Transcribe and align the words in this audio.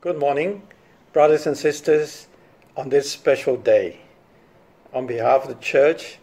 Good 0.00 0.20
morning, 0.20 0.62
brothers 1.12 1.44
and 1.48 1.58
sisters, 1.58 2.28
on 2.76 2.88
this 2.88 3.10
special 3.10 3.56
day. 3.56 3.98
On 4.94 5.08
behalf 5.08 5.42
of 5.42 5.48
the 5.48 5.60
church, 5.60 6.18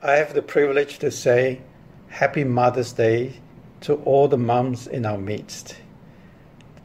I 0.00 0.12
have 0.12 0.32
the 0.32 0.42
privilege 0.42 1.00
to 1.00 1.10
say 1.10 1.60
Happy 2.06 2.44
Mother's 2.44 2.92
Day 2.92 3.40
to 3.80 3.94
all 4.04 4.28
the 4.28 4.38
moms 4.38 4.86
in 4.86 5.04
our 5.04 5.18
midst. 5.18 5.76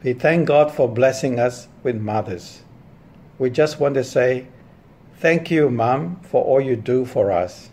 We 0.02 0.14
thank 0.14 0.48
God 0.48 0.72
for 0.72 0.88
blessing 0.88 1.38
us 1.38 1.68
with 1.84 1.94
mothers. 1.94 2.62
We 3.38 3.48
just 3.48 3.78
want 3.78 3.94
to 3.94 4.02
say 4.02 4.48
thank 5.18 5.48
you, 5.48 5.70
Mom, 5.70 6.18
for 6.24 6.42
all 6.42 6.60
you 6.60 6.74
do 6.74 7.04
for 7.04 7.30
us, 7.30 7.70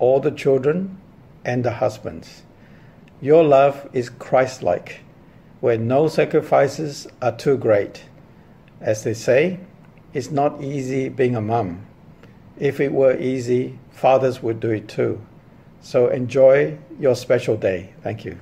all 0.00 0.18
the 0.18 0.32
children 0.32 1.00
and 1.44 1.64
the 1.64 1.74
husbands. 1.74 2.42
Your 3.20 3.44
love 3.44 3.88
is 3.92 4.10
Christ 4.10 4.64
like, 4.64 5.02
where 5.60 5.78
no 5.78 6.08
sacrifices 6.08 7.06
are 7.20 7.36
too 7.36 7.56
great. 7.56 8.04
As 8.80 9.02
they 9.02 9.14
say, 9.14 9.58
it's 10.12 10.30
not 10.30 10.62
easy 10.62 11.08
being 11.08 11.36
a 11.36 11.40
mum. 11.40 11.84
If 12.58 12.80
it 12.80 12.92
were 12.92 13.16
easy, 13.18 13.78
fathers 13.90 14.42
would 14.42 14.60
do 14.60 14.70
it 14.70 14.88
too. 14.88 15.20
So 15.80 16.08
enjoy 16.08 16.78
your 16.98 17.14
special 17.14 17.56
day. 17.56 17.92
Thank 18.02 18.24
you. 18.24 18.38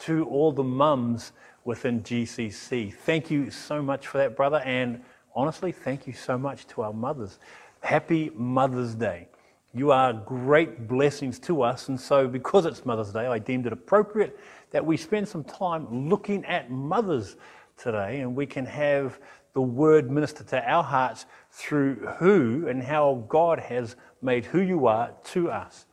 To 0.00 0.24
all 0.26 0.52
the 0.52 0.64
mums 0.64 1.32
within 1.64 2.02
GCC, 2.02 2.94
thank 2.94 3.30
you 3.30 3.50
so 3.50 3.82
much 3.82 4.06
for 4.06 4.18
that, 4.18 4.36
brother. 4.36 4.62
And 4.64 5.02
honestly, 5.34 5.72
thank 5.72 6.06
you 6.06 6.12
so 6.12 6.38
much 6.38 6.66
to 6.68 6.82
our 6.82 6.92
mothers. 6.92 7.38
Happy 7.80 8.30
Mother's 8.34 8.94
Day. 8.94 9.28
You 9.72 9.92
are 9.92 10.12
great 10.12 10.88
blessings 10.88 11.38
to 11.40 11.62
us. 11.62 11.88
And 11.88 12.00
so, 12.00 12.26
because 12.26 12.66
it's 12.66 12.84
Mother's 12.84 13.12
Day, 13.12 13.26
I 13.26 13.38
deemed 13.38 13.66
it 13.66 13.72
appropriate 13.72 14.38
that 14.70 14.84
we 14.84 14.96
spend 14.96 15.28
some 15.28 15.44
time 15.44 16.08
looking 16.08 16.44
at 16.44 16.70
mothers 16.70 17.36
today 17.76 18.20
and 18.20 18.34
we 18.34 18.46
can 18.46 18.66
have 18.66 19.18
the 19.52 19.60
word 19.60 20.10
minister 20.10 20.44
to 20.44 20.70
our 20.70 20.82
hearts 20.82 21.26
through 21.50 21.96
who 22.18 22.68
and 22.68 22.82
how 22.82 23.24
God 23.28 23.58
has 23.58 23.96
made 24.22 24.44
who 24.44 24.60
you 24.60 24.86
are 24.86 25.12
to 25.24 25.50
us. 25.50 25.86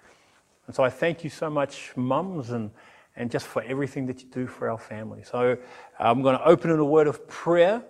And 0.68 0.76
so 0.76 0.84
I 0.84 0.90
thank 0.90 1.24
you 1.24 1.30
so 1.30 1.50
much, 1.50 1.96
mums, 1.96 2.52
and, 2.52 2.70
and 3.16 3.32
just 3.32 3.48
for 3.48 3.64
everything 3.64 4.06
that 4.08 4.22
you 4.22 4.30
do 4.30 4.48
for 4.48 4.70
our 4.70 4.78
family. 4.78 5.24
So 5.24 5.58
I'm 5.98 6.22
going 6.22 6.38
to 6.38 6.46
open 6.46 6.70
in 6.70 6.78
a 6.78 6.86
word 6.86 7.08
of 7.08 7.28
prayer, 7.28 7.82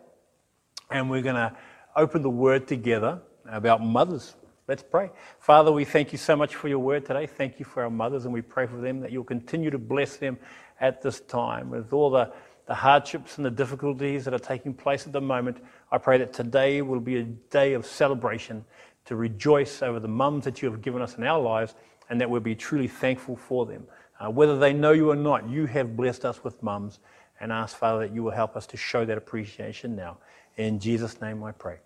and 0.91 1.09
we're 1.09 1.23
going 1.23 1.35
to 1.35 1.53
open 1.95 2.21
the 2.21 2.29
word 2.29 2.67
together 2.67 3.19
about 3.49 3.83
mothers. 3.83 4.35
Let's 4.67 4.83
pray. 4.83 5.09
Father, 5.39 5.71
we 5.71 5.85
thank 5.85 6.11
you 6.11 6.17
so 6.17 6.35
much 6.35 6.55
for 6.55 6.67
your 6.67 6.79
word 6.79 7.05
today. 7.05 7.25
Thank 7.25 7.57
you 7.57 7.65
for 7.65 7.83
our 7.83 7.89
mothers, 7.89 8.25
and 8.25 8.33
we 8.33 8.41
pray 8.41 8.67
for 8.67 8.77
them 8.77 8.99
that 8.99 9.11
you'll 9.11 9.23
continue 9.23 9.71
to 9.71 9.79
bless 9.79 10.17
them 10.17 10.37
at 10.79 11.01
this 11.01 11.19
time 11.21 11.69
with 11.69 11.91
all 11.93 12.09
the 12.09 12.31
the 12.67 12.75
hardships 12.75 13.37
and 13.37 13.45
the 13.45 13.51
difficulties 13.51 14.25
that 14.25 14.33
are 14.33 14.39
taking 14.39 14.73
place 14.73 15.07
at 15.07 15.13
the 15.13 15.21
moment, 15.21 15.57
I 15.91 15.97
pray 15.97 16.17
that 16.17 16.33
today 16.33 16.81
will 16.81 16.99
be 16.99 17.17
a 17.17 17.23
day 17.23 17.73
of 17.73 17.85
celebration 17.85 18.65
to 19.05 19.15
rejoice 19.15 19.81
over 19.81 20.01
the 20.01 20.09
mums 20.09 20.43
that 20.43 20.61
you 20.61 20.69
have 20.69 20.81
given 20.81 21.01
us 21.01 21.17
in 21.17 21.23
our 21.23 21.39
lives 21.39 21.75
and 22.09 22.19
that 22.19 22.29
we'll 22.29 22.41
be 22.41 22.55
truly 22.55 22.89
thankful 22.89 23.37
for 23.37 23.65
them. 23.65 23.87
Uh, 24.19 24.29
whether 24.29 24.59
they 24.59 24.73
know 24.73 24.91
you 24.91 25.09
or 25.09 25.15
not, 25.15 25.49
you 25.49 25.65
have 25.65 25.95
blessed 25.95 26.25
us 26.25 26.43
with 26.43 26.61
mums 26.61 26.99
and 27.39 27.53
ask, 27.53 27.77
Father, 27.77 28.05
that 28.05 28.13
you 28.13 28.21
will 28.21 28.31
help 28.31 28.57
us 28.57 28.67
to 28.67 28.75
show 28.75 29.05
that 29.05 29.17
appreciation 29.17 29.95
now. 29.95 30.17
In 30.57 30.79
Jesus' 30.79 31.21
name 31.21 31.43
I 31.43 31.53
pray. 31.53 31.77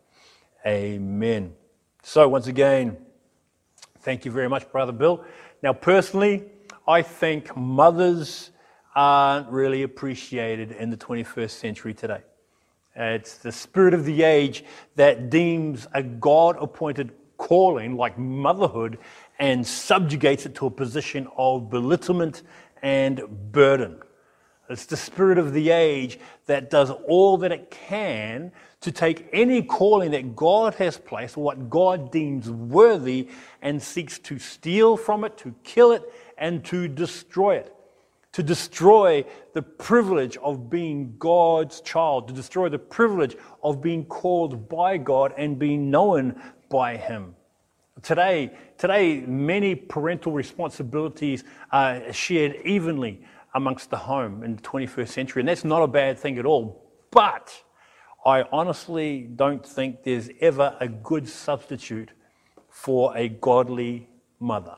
Amen. 0.65 1.53
So, 2.03 2.27
once 2.27 2.47
again, 2.47 2.97
thank 3.99 4.25
you 4.25 4.31
very 4.31 4.49
much, 4.49 4.71
Brother 4.71 4.93
Bill. 4.93 5.23
Now, 5.61 5.73
personally, 5.73 6.45
I 6.87 7.01
think 7.01 7.55
mothers 7.55 8.50
aren't 8.95 9.49
really 9.49 9.83
appreciated 9.83 10.71
in 10.71 10.89
the 10.89 10.97
21st 10.97 11.51
century 11.51 11.93
today. 11.93 12.21
It's 12.95 13.37
the 13.37 13.51
spirit 13.51 13.93
of 13.93 14.05
the 14.05 14.23
age 14.23 14.65
that 14.95 15.29
deems 15.29 15.87
a 15.93 16.03
God 16.03 16.57
appointed 16.59 17.13
calling 17.37 17.95
like 17.95 18.17
motherhood 18.17 18.97
and 19.39 19.65
subjugates 19.65 20.45
it 20.45 20.55
to 20.55 20.65
a 20.65 20.69
position 20.69 21.27
of 21.37 21.69
belittlement 21.69 22.43
and 22.81 23.21
burden. 23.51 24.01
It's 24.69 24.85
the 24.85 24.97
spirit 24.97 25.37
of 25.37 25.53
the 25.53 25.69
age 25.69 26.19
that 26.45 26.69
does 26.69 26.89
all 26.89 27.37
that 27.37 27.51
it 27.51 27.71
can 27.71 28.51
to 28.81 28.91
take 28.91 29.27
any 29.33 29.61
calling 29.61 30.11
that 30.11 30.35
God 30.35 30.75
has 30.75 30.97
placed, 30.97 31.37
what 31.37 31.69
God 31.69 32.11
deems 32.11 32.49
worthy, 32.49 33.29
and 33.61 33.81
seeks 33.81 34.19
to 34.19 34.39
steal 34.39 34.97
from 34.97 35.23
it, 35.23 35.37
to 35.39 35.53
kill 35.63 35.91
it, 35.91 36.03
and 36.37 36.63
to 36.65 36.87
destroy 36.87 37.55
it 37.55 37.75
to 38.33 38.43
destroy 38.43 39.25
the 39.53 39.61
privilege 39.61 40.37
of 40.37 40.69
being 40.69 41.15
God's 41.17 41.81
child, 41.81 42.27
to 42.29 42.33
destroy 42.33 42.69
the 42.69 42.79
privilege 42.79 43.35
of 43.63 43.81
being 43.81 44.05
called 44.05 44.69
by 44.69 44.97
God 44.97 45.33
and 45.37 45.59
being 45.59 45.91
known 45.91 46.41
by 46.69 46.97
Him. 46.97 47.35
Today, 48.01 48.51
today, 48.77 49.21
many 49.21 49.75
parental 49.75 50.31
responsibilities 50.31 51.43
are 51.71 52.11
shared 52.13 52.55
evenly 52.63 53.21
amongst 53.53 53.89
the 53.89 53.97
home 53.97 54.43
in 54.43 54.55
the 54.55 54.61
21st 54.61 55.09
century, 55.09 55.41
and 55.41 55.49
that's 55.49 55.65
not 55.65 55.81
a 55.81 55.87
bad 55.87 56.17
thing 56.17 56.37
at 56.39 56.45
all. 56.45 56.89
But 57.11 57.53
I 58.25 58.43
honestly 58.51 59.23
don't 59.23 59.65
think 59.65 60.03
there's 60.03 60.29
ever 60.39 60.77
a 60.79 60.87
good 60.87 61.27
substitute 61.27 62.11
for 62.69 63.15
a 63.17 63.27
godly 63.27 64.09
mother. 64.39 64.77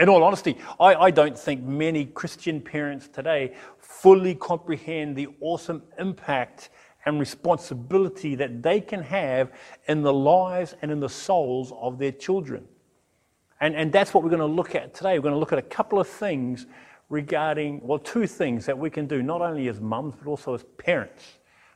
In 0.00 0.08
all 0.08 0.24
honesty, 0.24 0.56
I, 0.80 0.94
I, 0.94 1.10
don't 1.10 1.38
think 1.38 1.62
many 1.62 2.06
Christian 2.06 2.62
parents 2.62 3.06
today 3.06 3.52
fully 3.78 4.34
comprehend 4.34 5.14
the 5.14 5.28
awesome 5.42 5.82
impact 5.98 6.70
and 7.04 7.20
responsibility 7.20 8.34
that 8.36 8.62
they 8.62 8.80
can 8.80 9.02
have 9.02 9.52
in 9.88 10.00
the 10.00 10.12
lives 10.12 10.74
and 10.80 10.90
in 10.90 11.00
the 11.00 11.08
souls 11.10 11.70
of 11.78 11.98
their 11.98 12.12
children. 12.12 12.66
And, 13.60 13.76
and 13.76 13.92
that's 13.92 14.14
what 14.14 14.22
we're 14.22 14.30
going 14.30 14.40
to 14.40 14.46
look 14.46 14.74
at 14.74 14.94
today. 14.94 15.18
We're 15.18 15.24
going 15.24 15.34
to 15.34 15.38
look 15.38 15.52
at 15.52 15.58
a 15.58 15.62
couple 15.62 16.00
of 16.00 16.08
things 16.08 16.66
regarding, 17.10 17.82
well, 17.82 17.98
two 17.98 18.26
things 18.26 18.64
that 18.64 18.78
we 18.78 18.88
can 18.88 19.06
do, 19.06 19.22
not 19.22 19.42
only 19.42 19.68
as 19.68 19.82
mums, 19.82 20.14
but 20.14 20.30
also 20.30 20.54
as 20.54 20.64
parents, 20.78 21.24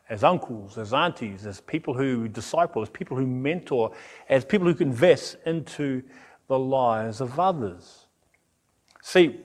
as 0.09 0.25
uncles, 0.25 0.79
as 0.79 0.95
aunties, 0.95 1.45
as 1.45 1.61
people 1.61 1.93
who 1.93 2.27
disciple, 2.29 2.81
as 2.81 2.89
people 2.89 3.19
who 3.19 3.27
mentor, 3.27 3.93
as 4.31 4.47
people 4.47 4.73
who 4.73 4.83
invest 4.83 5.37
into 5.45 6.03
the 6.49 6.59
lives 6.59 7.21
of 7.21 7.39
others. 7.39 8.04
See, 9.07 9.39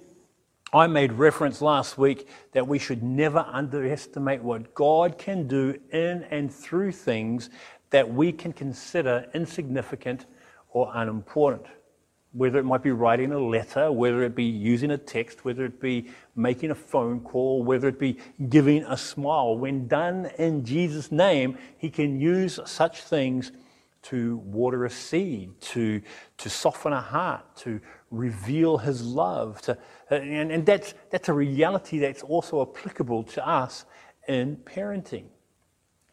I 0.72 0.88
made 0.88 1.12
reference 1.12 1.62
last 1.62 1.98
week 1.98 2.30
that 2.54 2.66
we 2.66 2.80
should 2.80 3.04
never 3.04 3.40
underestimate 3.40 4.42
what 4.42 4.74
God 4.74 5.18
can 5.18 5.48
do 5.48 5.78
in 5.92 6.24
and 6.32 6.52
through 6.52 6.94
things 6.94 7.50
that 7.90 8.10
we 8.10 8.32
can 8.32 8.54
consider 8.54 9.26
insignificant 9.34 10.28
or 10.70 10.90
unimportant. 10.96 11.66
Whether 12.32 12.58
it 12.60 12.64
might 12.64 12.84
be 12.84 12.92
writing 12.92 13.34
a 13.34 13.38
letter, 13.38 13.92
whether 13.92 14.24
it 14.24 14.34
be 14.34 14.46
using 14.46 14.92
a 14.92 14.98
text, 14.98 15.44
whether 15.44 15.66
it 15.66 15.82
be 15.82 16.10
making 16.38 16.72
a 16.72 16.76
phone 16.76 17.20
call, 17.20 17.62
whether 17.62 17.90
it 17.90 18.00
be 18.00 18.18
giving 18.48 18.86
a 18.86 18.96
smile. 18.96 19.58
When 19.58 19.90
done 19.90 20.32
in 20.40 20.64
Jesus' 20.64 21.12
name, 21.12 21.58
He 21.78 21.90
can 21.90 22.18
use 22.18 22.62
such 22.66 23.02
things 23.02 23.52
to 24.02 24.38
water 24.38 24.86
a 24.86 24.90
seed, 24.90 25.60
to, 25.62 26.02
to 26.38 26.50
soften 26.50 26.94
a 26.94 27.02
heart, 27.02 27.44
to 27.58 27.82
reveal 28.12 28.78
his 28.78 29.06
love. 29.06 29.62
To, 29.64 29.78
and 30.10 30.52
and 30.52 30.66
that's, 30.66 30.94
that's 31.12 31.30
a 31.30 31.34
reality 31.34 32.00
that's 32.00 32.24
also 32.24 32.62
applicable 32.62 33.24
to 33.24 33.48
us 33.48 33.86
in 34.28 34.58
parenting. 34.58 35.26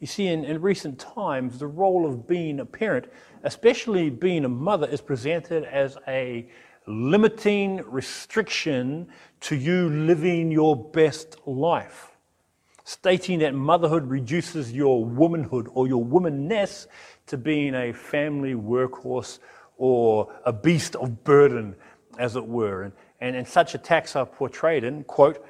You 0.00 0.06
see, 0.06 0.26
in, 0.26 0.44
in 0.44 0.60
recent 0.60 0.98
times, 0.98 1.58
the 1.58 1.66
role 1.66 2.06
of 2.06 2.26
being 2.26 2.60
a 2.60 2.66
parent, 2.66 3.06
especially 3.44 4.10
being 4.10 4.44
a 4.44 4.48
mother, 4.48 4.86
is 4.86 5.00
presented 5.00 5.64
as 5.64 5.96
a 6.06 6.48
limiting 6.86 7.82
restriction 7.86 9.08
to 9.40 9.56
you 9.56 9.88
living 9.88 10.50
your 10.50 10.76
best 10.76 11.36
life 11.46 12.16
stating 12.86 13.40
that 13.40 13.52
motherhood 13.52 14.08
reduces 14.08 14.72
your 14.72 15.04
womanhood 15.04 15.68
or 15.74 15.88
your 15.88 16.04
womanness 16.04 16.86
to 17.26 17.36
being 17.36 17.74
a 17.74 17.92
family 17.92 18.54
workhorse 18.54 19.38
or 19.76 20.32
a 20.44 20.52
beast 20.52 20.96
of 20.96 21.24
burden, 21.24 21.74
as 22.18 22.36
it 22.36 22.46
were. 22.46 22.84
And, 22.84 22.92
and, 23.20 23.36
and 23.36 23.46
such 23.46 23.74
attacks 23.74 24.16
are 24.16 24.26
portrayed 24.26 24.84
in, 24.84 25.04
quote, 25.04 25.44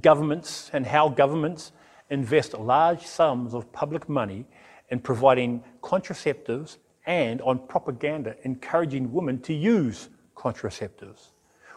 governments 0.00 0.70
and 0.72 0.86
how 0.86 1.08
governments 1.08 1.72
invest 2.10 2.54
large 2.54 3.06
sums 3.06 3.54
of 3.54 3.72
public 3.72 4.08
money 4.08 4.46
in 4.90 5.00
providing 5.00 5.62
contraceptives 5.82 6.78
and 7.06 7.40
on 7.42 7.66
propaganda 7.66 8.36
encouraging 8.42 9.12
women 9.12 9.40
to 9.40 9.54
use 9.54 10.08
contraceptives. 10.36 11.28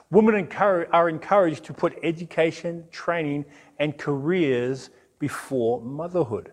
Women 0.09 0.47
are 0.91 1.09
encouraged 1.09 1.63
to 1.65 1.73
put 1.73 1.97
education, 2.03 2.85
training, 2.91 3.45
and 3.79 3.97
careers 3.97 4.89
before 5.17 5.81
motherhood. 5.81 6.51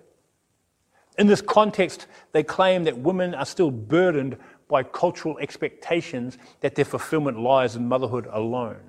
In 1.21 1.27
this 1.27 1.43
context, 1.43 2.07
they 2.33 2.43
claim 2.43 2.85
that 2.85 2.97
women 2.97 3.35
are 3.35 3.45
still 3.45 3.71
burdened 3.71 4.39
by 4.69 4.83
cultural 4.83 5.37
expectations 5.39 6.39
that 6.61 6.75
their 6.75 6.87
fulfillment 6.87 7.39
lies 7.39 7.77
in 7.77 7.87
motherhood 7.87 8.27
alone. 8.33 8.81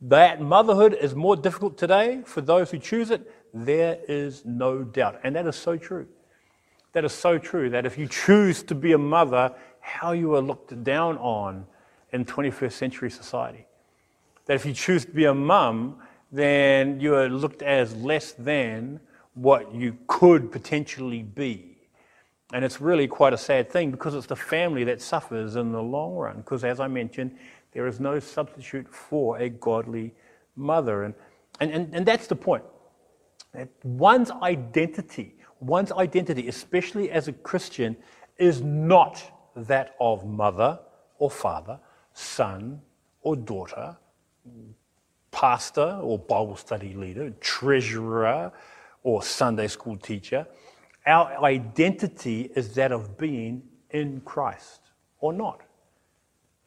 That 0.00 0.40
motherhood 0.40 0.94
is 0.94 1.16
more 1.16 1.34
difficult 1.34 1.76
today 1.76 2.22
for 2.24 2.42
those 2.42 2.70
who 2.70 2.78
choose 2.78 3.10
it, 3.10 3.28
there 3.52 3.98
is 4.06 4.44
no 4.44 4.84
doubt. 4.84 5.18
And 5.24 5.34
that 5.34 5.48
is 5.48 5.56
so 5.56 5.76
true. 5.76 6.06
that 6.92 7.04
is 7.04 7.12
so 7.12 7.38
true 7.38 7.70
that 7.70 7.84
if 7.84 7.98
you 7.98 8.06
choose 8.06 8.62
to 8.62 8.76
be 8.76 8.92
a 8.92 8.98
mother, 8.98 9.52
how 9.80 10.12
you 10.12 10.36
are 10.36 10.40
looked 10.40 10.84
down 10.84 11.18
on 11.18 11.66
in 12.12 12.24
21st 12.24 12.72
century 12.72 13.10
society. 13.10 13.66
That 14.46 14.54
if 14.54 14.64
you 14.64 14.74
choose 14.74 15.04
to 15.06 15.12
be 15.12 15.24
a 15.24 15.34
mum, 15.34 15.96
then 16.30 17.00
you 17.00 17.16
are 17.16 17.28
looked 17.28 17.62
as 17.62 17.96
less 17.96 18.30
than 18.30 19.00
what 19.38 19.72
you 19.72 19.96
could 20.08 20.50
potentially 20.50 21.22
be. 21.22 21.76
And 22.52 22.64
it's 22.64 22.80
really 22.80 23.06
quite 23.06 23.32
a 23.32 23.38
sad 23.38 23.70
thing 23.70 23.90
because 23.90 24.14
it's 24.14 24.26
the 24.26 24.36
family 24.36 24.82
that 24.84 25.00
suffers 25.00 25.54
in 25.54 25.70
the 25.70 25.82
long 25.82 26.14
run. 26.16 26.38
Because, 26.38 26.64
as 26.64 26.80
I 26.80 26.88
mentioned, 26.88 27.36
there 27.72 27.86
is 27.86 28.00
no 28.00 28.18
substitute 28.18 28.92
for 28.92 29.38
a 29.38 29.48
godly 29.48 30.14
mother. 30.56 31.04
And, 31.04 31.14
and, 31.60 31.70
and, 31.70 31.94
and 31.94 32.06
that's 32.06 32.26
the 32.26 32.34
point. 32.34 32.64
That 33.54 33.68
one's 33.84 34.30
identity, 34.30 35.36
one's 35.60 35.92
identity, 35.92 36.48
especially 36.48 37.10
as 37.10 37.28
a 37.28 37.32
Christian, 37.32 37.96
is 38.38 38.60
not 38.62 39.22
that 39.54 39.94
of 40.00 40.26
mother 40.26 40.80
or 41.18 41.30
father, 41.30 41.78
son 42.12 42.80
or 43.22 43.36
daughter, 43.36 43.96
pastor 45.30 46.00
or 46.02 46.18
Bible 46.18 46.56
study 46.56 46.94
leader, 46.94 47.30
treasurer 47.40 48.52
or 49.02 49.22
Sunday 49.22 49.68
school 49.68 49.96
teacher. 49.96 50.46
Our 51.06 51.44
identity 51.44 52.50
is 52.54 52.74
that 52.74 52.92
of 52.92 53.16
being 53.16 53.62
in 53.90 54.20
Christ 54.20 54.80
or 55.20 55.32
not. 55.32 55.62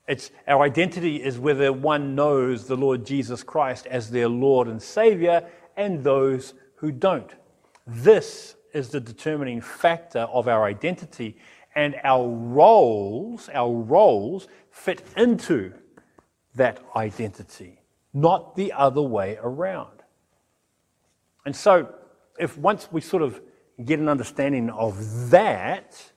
It's, 0.07 0.31
our 0.48 0.63
identity 0.63 1.18
is 1.18 1.38
whether 1.38 1.72
one 1.72 2.16
knows 2.16 2.68
the 2.68 2.75
Lord 2.75 3.06
Jesus 3.06 3.44
Christ 3.44 3.86
as 3.86 4.10
their 4.10 4.28
Lord 4.28 4.68
and 4.68 4.81
Savior 4.81 5.48
and 5.78 6.04
those 6.04 6.54
who 6.75 6.92
don't. 6.92 7.31
This 7.86 8.56
is 8.74 8.89
the 8.89 9.00
determining 9.00 9.62
factor 9.62 10.22
of 10.22 10.48
our 10.48 10.66
identity, 10.66 11.38
and 11.75 11.95
our 12.04 12.27
roles, 12.27 13.50
our 13.54 13.72
roles 13.72 14.48
fit 14.72 15.01
into 15.16 15.74
that 16.56 16.80
identity, 16.95 17.81
not 18.13 18.56
the 18.56 18.74
other 18.74 19.01
way 19.01 19.38
around. 19.42 20.04
And 21.45 21.56
so, 21.56 21.94
if 22.41 22.57
once 22.57 22.89
we 22.91 22.99
sort 22.99 23.23
of 23.23 23.39
get 23.85 23.99
an 23.99 24.09
understanding 24.09 24.69
of 24.71 25.29
that, 25.29 26.11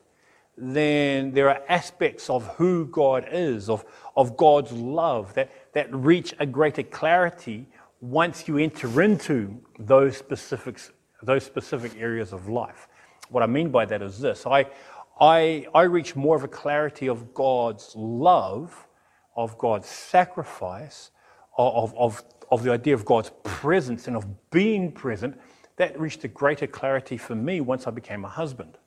then 0.57 1.33
there 1.33 1.49
are 1.51 1.61
aspects 1.69 2.31
of 2.31 2.47
who 2.57 2.87
God 2.87 3.27
is, 3.31 3.69
of, 3.69 3.85
of 4.17 4.37
God's 4.37 4.73
love, 4.73 5.35
that, 5.35 5.51
that 5.75 5.95
reach 5.95 6.35
a 6.39 6.47
greater 6.47 6.83
clarity 6.83 7.69
once 8.01 8.49
you 8.49 8.59
enter 8.59 9.03
into 9.03 9.61
those 9.79 10.17
specifics, 10.17 10.93
those 11.23 11.45
specific 11.45 11.93
areas 11.99 12.33
of 12.33 12.49
life. 12.49 12.89
What 13.29 13.43
I 13.43 13.47
mean 13.47 13.71
by 13.71 13.85
that 13.87 14.03
is 14.03 14.19
this 14.19 14.47
I, 14.47 14.67
I, 15.21 15.67
I 15.75 15.83
reach 15.83 16.17
more 16.17 16.37
of 16.37 16.45
a 16.45 16.49
clarity 16.49 17.09
of 17.09 17.35
God's 17.35 17.93
love, 17.97 18.87
of 19.37 19.59
God's 19.59 19.89
sacrifice, 19.89 21.11
of, 21.57 21.95
of, 21.97 22.23
of 22.51 22.63
the 22.63 22.73
idea 22.73 22.95
of 22.95 23.05
God's 23.05 23.31
presence 23.43 24.07
and 24.07 24.17
of 24.17 24.51
being 24.51 24.93
present. 24.93 25.39
That 25.77 25.99
reached 25.99 26.25
a 26.25 26.29
greater 26.29 26.67
clarity 26.67 27.17
for 27.17 27.35
me 27.35 27.61
once 27.61 27.87
I 27.87 27.91
became 27.91 28.25
a 28.25 28.29
husband 28.29 28.79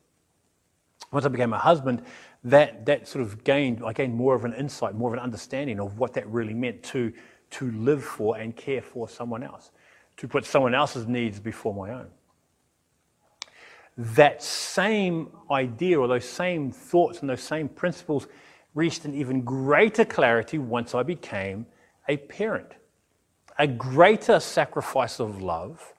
once 1.11 1.25
I 1.25 1.29
became 1.29 1.53
a 1.53 1.57
husband, 1.57 2.03
that, 2.43 2.85
that 2.85 3.07
sort 3.07 3.23
of 3.23 3.43
gained, 3.43 3.81
I 3.85 3.93
gained 3.93 4.13
more 4.13 4.35
of 4.35 4.45
an 4.45 4.53
insight, 4.53 4.95
more 4.95 5.09
of 5.09 5.13
an 5.13 5.19
understanding 5.19 5.79
of 5.79 5.97
what 5.99 6.13
that 6.13 6.27
really 6.27 6.53
meant 6.53 6.83
to, 6.83 7.13
to 7.51 7.71
live 7.71 8.03
for 8.03 8.37
and 8.37 8.55
care 8.55 8.81
for 8.81 9.07
someone 9.07 9.43
else, 9.43 9.71
to 10.17 10.27
put 10.27 10.45
someone 10.45 10.73
else's 10.75 11.07
needs 11.07 11.39
before 11.39 11.73
my 11.73 11.91
own. 11.91 12.07
That 13.97 14.43
same 14.43 15.29
idea 15.49 15.99
or 15.99 16.07
those 16.07 16.27
same 16.27 16.71
thoughts 16.71 17.21
and 17.21 17.29
those 17.29 17.41
same 17.41 17.67
principles 17.67 18.27
reached 18.75 19.05
an 19.05 19.15
even 19.15 19.41
greater 19.41 20.05
clarity 20.05 20.59
once 20.59 20.93
I 20.93 21.03
became 21.03 21.65
a 22.07 22.17
parent. 22.17 22.73
A 23.57 23.65
greater 23.65 24.39
sacrifice 24.39 25.19
of 25.19 25.41
love, 25.41 25.93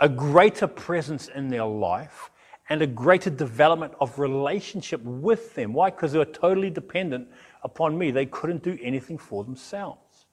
a 0.00 0.08
greater 0.08 0.66
presence 0.66 1.28
in 1.28 1.48
their 1.48 1.64
life, 1.64 2.30
and 2.68 2.82
a 2.82 2.86
greater 2.86 3.30
development 3.30 3.94
of 4.00 4.18
relationship 4.18 5.02
with 5.02 5.54
them. 5.54 5.72
Why? 5.72 5.90
Because 5.90 6.12
they 6.12 6.18
were 6.18 6.26
totally 6.26 6.70
dependent 6.70 7.28
upon 7.62 7.96
me. 7.96 8.10
They 8.10 8.26
couldn't 8.26 8.62
do 8.62 8.78
anything 8.82 9.16
for 9.18 9.42
themselves. 9.42 10.26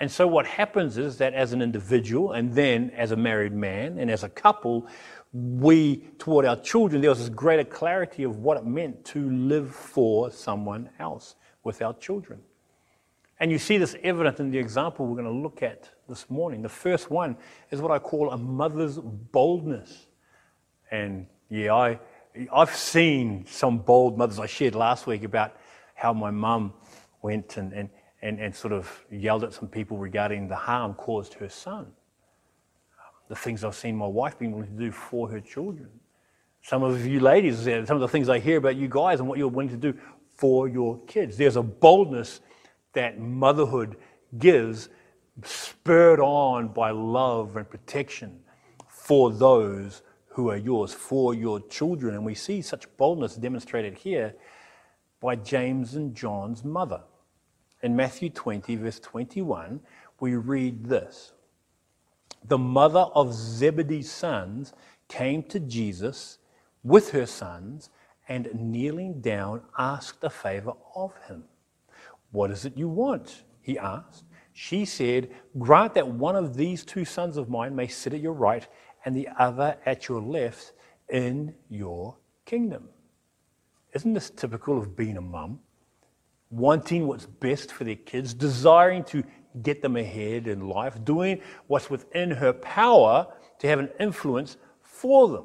And 0.00 0.10
so, 0.10 0.26
what 0.26 0.46
happens 0.46 0.98
is 0.98 1.18
that 1.18 1.34
as 1.34 1.52
an 1.52 1.62
individual, 1.62 2.32
and 2.32 2.52
then 2.52 2.90
as 2.96 3.12
a 3.12 3.16
married 3.16 3.52
man, 3.52 3.98
and 3.98 4.10
as 4.10 4.24
a 4.24 4.28
couple, 4.28 4.88
we, 5.32 5.98
toward 6.18 6.44
our 6.44 6.56
children, 6.56 7.00
there 7.00 7.10
was 7.10 7.20
this 7.20 7.28
greater 7.28 7.64
clarity 7.64 8.24
of 8.24 8.38
what 8.38 8.56
it 8.56 8.66
meant 8.66 9.04
to 9.06 9.30
live 9.30 9.74
for 9.74 10.30
someone 10.30 10.90
else 10.98 11.36
with 11.62 11.82
our 11.82 11.94
children. 11.94 12.40
And 13.42 13.50
you 13.50 13.58
see 13.58 13.76
this 13.76 13.96
evident 14.04 14.38
in 14.38 14.52
the 14.52 14.58
example 14.58 15.04
we're 15.04 15.20
going 15.20 15.24
to 15.24 15.42
look 15.42 15.64
at 15.64 15.90
this 16.08 16.30
morning. 16.30 16.62
The 16.62 16.68
first 16.68 17.10
one 17.10 17.36
is 17.72 17.80
what 17.80 17.90
I 17.90 17.98
call 17.98 18.30
a 18.30 18.38
mother's 18.38 19.00
boldness. 19.00 20.06
And 20.92 21.26
yeah, 21.50 21.74
I, 21.74 21.98
I've 22.52 22.76
seen 22.76 23.44
some 23.46 23.78
bold 23.78 24.16
mothers. 24.16 24.38
I 24.38 24.46
shared 24.46 24.76
last 24.76 25.08
week 25.08 25.24
about 25.24 25.56
how 25.96 26.12
my 26.12 26.30
mum 26.30 26.72
went 27.20 27.56
and, 27.56 27.72
and, 27.72 27.90
and, 28.22 28.38
and 28.38 28.54
sort 28.54 28.72
of 28.72 29.04
yelled 29.10 29.42
at 29.42 29.52
some 29.52 29.66
people 29.66 29.98
regarding 29.98 30.46
the 30.46 30.54
harm 30.54 30.94
caused 30.94 31.34
her 31.34 31.48
son. 31.48 31.88
The 33.28 33.34
things 33.34 33.64
I've 33.64 33.74
seen 33.74 33.96
my 33.96 34.06
wife 34.06 34.38
being 34.38 34.52
willing 34.52 34.70
to 34.70 34.84
do 34.84 34.92
for 34.92 35.28
her 35.28 35.40
children. 35.40 35.90
Some 36.62 36.84
of 36.84 37.04
you 37.04 37.18
ladies, 37.18 37.64
some 37.64 37.96
of 37.96 38.00
the 38.02 38.06
things 38.06 38.28
I 38.28 38.38
hear 38.38 38.58
about 38.58 38.76
you 38.76 38.86
guys 38.86 39.18
and 39.18 39.28
what 39.28 39.36
you're 39.36 39.48
willing 39.48 39.70
to 39.70 39.76
do 39.76 39.98
for 40.36 40.68
your 40.68 41.00
kids. 41.06 41.36
There's 41.36 41.56
a 41.56 41.62
boldness 41.62 42.40
that 42.92 43.18
motherhood 43.18 43.96
gives, 44.38 44.88
spurred 45.44 46.20
on 46.20 46.68
by 46.68 46.90
love 46.90 47.56
and 47.56 47.68
protection 47.68 48.40
for 48.88 49.30
those 49.32 50.02
who 50.28 50.50
are 50.50 50.56
yours 50.56 50.92
for 50.92 51.34
your 51.34 51.60
children. 51.60 52.14
And 52.14 52.24
we 52.24 52.34
see 52.34 52.62
such 52.62 52.94
boldness 52.96 53.36
demonstrated 53.36 53.94
here 53.94 54.34
by 55.20 55.36
James 55.36 55.94
and 55.94 56.14
John's 56.14 56.64
mother. 56.64 57.02
In 57.82 57.96
Matthew 57.96 58.30
20, 58.30 58.76
verse 58.76 59.00
21, 59.00 59.80
we 60.20 60.36
read 60.36 60.86
this 60.86 61.32
The 62.44 62.58
mother 62.58 63.06
of 63.14 63.34
Zebedee's 63.34 64.10
sons 64.10 64.72
came 65.08 65.42
to 65.44 65.60
Jesus 65.60 66.38
with 66.82 67.10
her 67.10 67.26
sons 67.26 67.90
and 68.28 68.48
kneeling 68.54 69.20
down 69.20 69.62
asked 69.78 70.22
a 70.24 70.30
favor 70.30 70.72
of 70.94 71.12
him. 71.28 71.44
What 72.32 72.50
is 72.50 72.64
it 72.64 72.76
you 72.76 72.88
want? 72.88 73.44
He 73.60 73.78
asked. 73.78 74.24
She 74.52 74.84
said, 74.84 75.30
Grant 75.58 75.94
that 75.94 76.08
one 76.08 76.36
of 76.36 76.56
these 76.56 76.84
two 76.84 77.04
sons 77.04 77.36
of 77.36 77.48
mine 77.48 77.76
may 77.76 77.86
sit 77.86 78.12
at 78.12 78.20
your 78.20 78.32
right 78.32 78.66
and 79.04 79.16
the 79.16 79.28
other 79.38 79.76
at 79.86 80.08
your 80.08 80.20
left 80.20 80.72
in 81.08 81.54
your 81.68 82.16
kingdom. 82.44 82.88
Isn't 83.94 84.14
this 84.14 84.30
typical 84.30 84.78
of 84.78 84.96
being 84.96 85.16
a 85.16 85.22
mum? 85.22 85.60
Wanting 86.50 87.06
what's 87.06 87.26
best 87.26 87.72
for 87.72 87.84
their 87.84 87.96
kids, 87.96 88.34
desiring 88.34 89.04
to 89.04 89.22
get 89.62 89.82
them 89.82 89.96
ahead 89.96 90.48
in 90.48 90.68
life, 90.68 91.02
doing 91.04 91.40
what's 91.66 91.90
within 91.90 92.30
her 92.30 92.52
power 92.52 93.26
to 93.58 93.66
have 93.68 93.78
an 93.78 93.90
influence 94.00 94.56
for 94.80 95.28
them. 95.28 95.44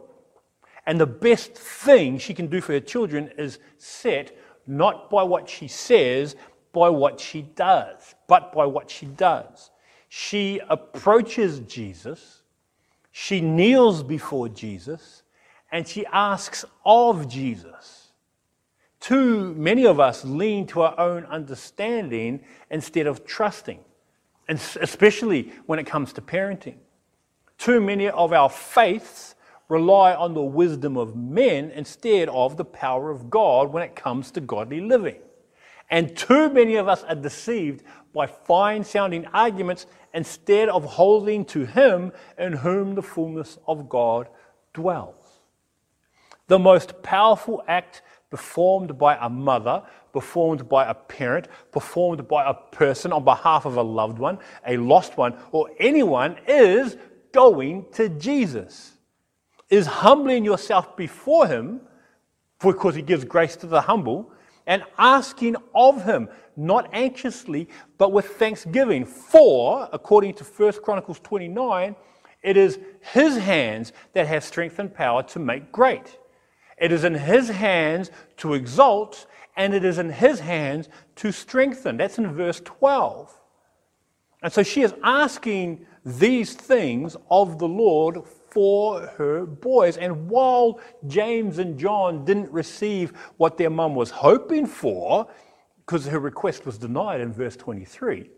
And 0.86 1.00
the 1.00 1.08
best 1.08 1.54
thing 1.56 2.18
she 2.18 2.34
can 2.34 2.48
do 2.48 2.62
for 2.62 2.74
her 2.74 2.80
children 2.80 3.30
is 3.38 3.60
set 3.78 4.38
not 4.66 5.10
by 5.10 5.24
what 5.24 5.50
she 5.50 5.68
says, 5.68 6.36
by 6.80 6.90
what 6.90 7.20
she 7.20 7.42
does, 7.42 8.16
but 8.28 8.54
by 8.54 8.66
what 8.66 8.90
she 8.90 9.06
does. 9.06 9.72
She 10.10 10.62
approaches 10.70 11.60
Jesus 11.62 12.44
she 13.20 13.42
kneels 13.42 14.04
before 14.04 14.48
Jesus 14.48 15.24
and 15.72 15.88
she 15.88 16.06
asks 16.06 16.64
of 16.86 17.28
Jesus. 17.28 18.10
Too 19.00 19.56
many 19.56 19.88
of 19.88 20.00
us 20.00 20.24
lean 20.24 20.68
to 20.68 20.84
our 20.84 21.00
own 21.00 21.26
understanding 21.26 22.42
instead 22.70 23.08
of 23.08 23.26
trusting, 23.26 23.80
and 24.48 24.62
especially 24.80 25.52
when 25.66 25.80
it 25.80 25.88
comes 25.88 26.14
to 26.14 26.22
parenting. 26.22 26.76
Too 27.58 27.82
many 27.82 28.08
of 28.08 28.34
our 28.34 28.52
faiths 28.52 29.34
rely 29.68 30.14
on 30.14 30.36
the 30.36 30.44
wisdom 30.44 30.96
of 30.96 31.16
men 31.16 31.72
instead 31.72 32.30
of 32.30 32.56
the 32.56 32.66
power 32.66 33.10
of 33.10 33.32
God 33.32 33.74
when 33.74 33.82
it 33.82 33.96
comes 33.96 34.30
to 34.32 34.42
godly 34.42 34.80
living. 34.80 35.18
And 35.90 36.16
too 36.16 36.50
many 36.50 36.76
of 36.76 36.88
us 36.88 37.04
are 37.04 37.16
deceived 37.16 37.84
by 38.14 38.28
fine 38.28 38.84
sounding 38.84 39.26
arguments 39.28 39.86
instead 40.14 40.70
of 40.70 40.84
holding 40.84 41.46
to 41.46 41.66
Him 41.66 42.12
in 42.38 42.54
whom 42.54 42.96
the 42.96 43.02
fullness 43.02 43.58
of 43.68 43.88
God 43.88 44.28
dwells. 44.74 45.16
The 46.48 46.60
most 46.60 47.02
powerful 47.04 47.64
act 47.68 48.02
performed 48.30 48.98
by 48.98 49.18
a 49.22 49.30
mother, 49.30 49.84
performed 50.12 50.68
by 50.68 50.90
a 50.90 50.94
parent, 50.94 51.48
performed 51.72 52.28
by 52.28 52.50
a 52.50 52.54
person 52.54 53.14
on 53.14 53.24
behalf 53.24 53.66
of 53.66 53.78
a 53.78 53.82
loved 53.82 54.20
one, 54.20 54.40
a 54.66 54.78
lost 54.78 55.18
one, 55.18 55.38
or 55.52 55.70
anyone 55.80 56.38
is 56.48 56.98
going 57.32 57.86
to 57.94 58.10
Jesus, 58.10 58.94
is 59.70 59.86
humbling 59.86 60.44
yourself 60.44 60.98
before 60.98 61.48
Him 61.48 61.82
because 62.60 62.96
he 62.96 63.02
gives 63.02 63.24
grace 63.24 63.56
to 63.58 63.68
the 63.68 63.82
humble, 63.82 64.32
and 64.68 64.84
asking 65.00 65.56
of 65.74 66.04
him, 66.04 66.30
not 66.56 66.90
anxiously, 66.94 67.70
but 67.98 68.12
with 68.12 68.26
thanksgiving. 68.26 69.06
For, 69.06 69.90
according 69.92 70.36
to 70.36 70.44
1 70.44 70.74
Chronicles 70.84 71.20
29, 71.22 71.96
it 72.44 72.58
is 72.58 72.78
his 73.14 73.38
hands 73.38 73.94
that 74.14 74.28
have 74.28 74.44
strength 74.44 74.78
and 74.78 74.94
power 74.94 75.24
to 75.24 75.40
make 75.40 75.72
great. 75.72 76.20
It 76.78 76.92
is 76.92 77.04
in 77.04 77.16
his 77.16 77.50
hands 77.50 78.12
to 78.38 78.54
exalt, 78.54 79.26
and 79.56 79.74
it 79.74 79.84
is 79.84 79.98
in 79.98 80.12
his 80.12 80.40
hands 80.40 80.90
to 81.16 81.32
strengthen. 81.32 81.98
That's 81.98 82.20
in 82.20 82.32
verse 82.34 82.62
12. 82.64 83.34
And 84.44 84.54
so 84.54 84.62
she 84.62 84.84
is 84.84 84.94
asking 85.02 85.86
these 86.06 86.54
things 86.54 87.18
of 87.32 87.58
the 87.58 87.68
Lord 87.68 88.20
for 88.58 89.02
her 89.20 89.46
boys. 89.46 89.98
And 89.98 90.28
while 90.32 90.80
James 91.06 91.60
and 91.60 91.78
John 91.78 92.26
didn't 92.26 92.52
receive 92.52 93.14
what 93.38 93.56
their 93.56 93.70
mum 93.70 93.94
was 93.94 94.10
hoping 94.10 94.66
for, 94.66 95.28
because 95.86 96.08
her 96.08 96.18
request 96.18 96.66
was 96.66 96.80
denied 96.80 97.22
in 97.22 97.32
verse 97.32 97.56
23, 97.56 98.32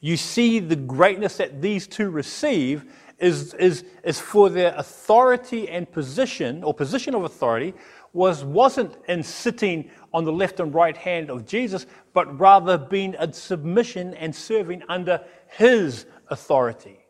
you 0.00 0.18
see 0.18 0.58
the 0.58 0.76
greatness 0.76 1.38
that 1.38 1.62
these 1.62 1.86
two 1.86 2.10
receive 2.10 2.84
is, 3.18 3.54
is, 3.54 3.86
is 4.04 4.20
for 4.20 4.50
their 4.50 4.74
authority 4.76 5.66
and 5.70 5.90
position, 5.90 6.62
or 6.62 6.74
position 6.74 7.14
of 7.14 7.24
authority, 7.24 7.72
was, 8.12 8.44
wasn't 8.44 8.98
in 9.08 9.22
sitting 9.22 9.90
on 10.12 10.26
the 10.26 10.32
left 10.32 10.60
and 10.60 10.74
right 10.74 10.98
hand 10.98 11.30
of 11.30 11.46
Jesus, 11.46 11.86
but 12.12 12.38
rather 12.38 12.76
being 12.76 13.14
in 13.18 13.32
submission 13.32 14.12
and 14.12 14.36
serving 14.36 14.82
under 14.90 15.24
his 15.48 16.04
authority. 16.28 17.03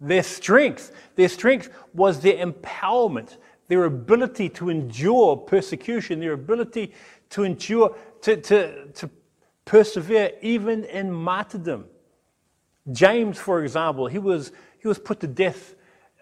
Their 0.00 0.22
strength, 0.22 0.92
their 1.14 1.28
strength 1.28 1.70
was 1.92 2.20
their 2.20 2.44
empowerment, 2.44 3.36
their 3.68 3.84
ability 3.84 4.48
to 4.50 4.68
endure 4.68 5.36
persecution, 5.36 6.20
their 6.20 6.32
ability 6.32 6.92
to 7.30 7.44
endure, 7.44 7.96
to, 8.22 8.36
to, 8.36 8.86
to 8.88 9.10
persevere 9.64 10.32
even 10.42 10.84
in 10.84 11.10
martyrdom. 11.12 11.86
James, 12.92 13.38
for 13.38 13.62
example, 13.62 14.06
he 14.06 14.18
was, 14.18 14.52
he 14.78 14.88
was 14.88 14.98
put 14.98 15.20
to 15.20 15.26
death 15.26 15.74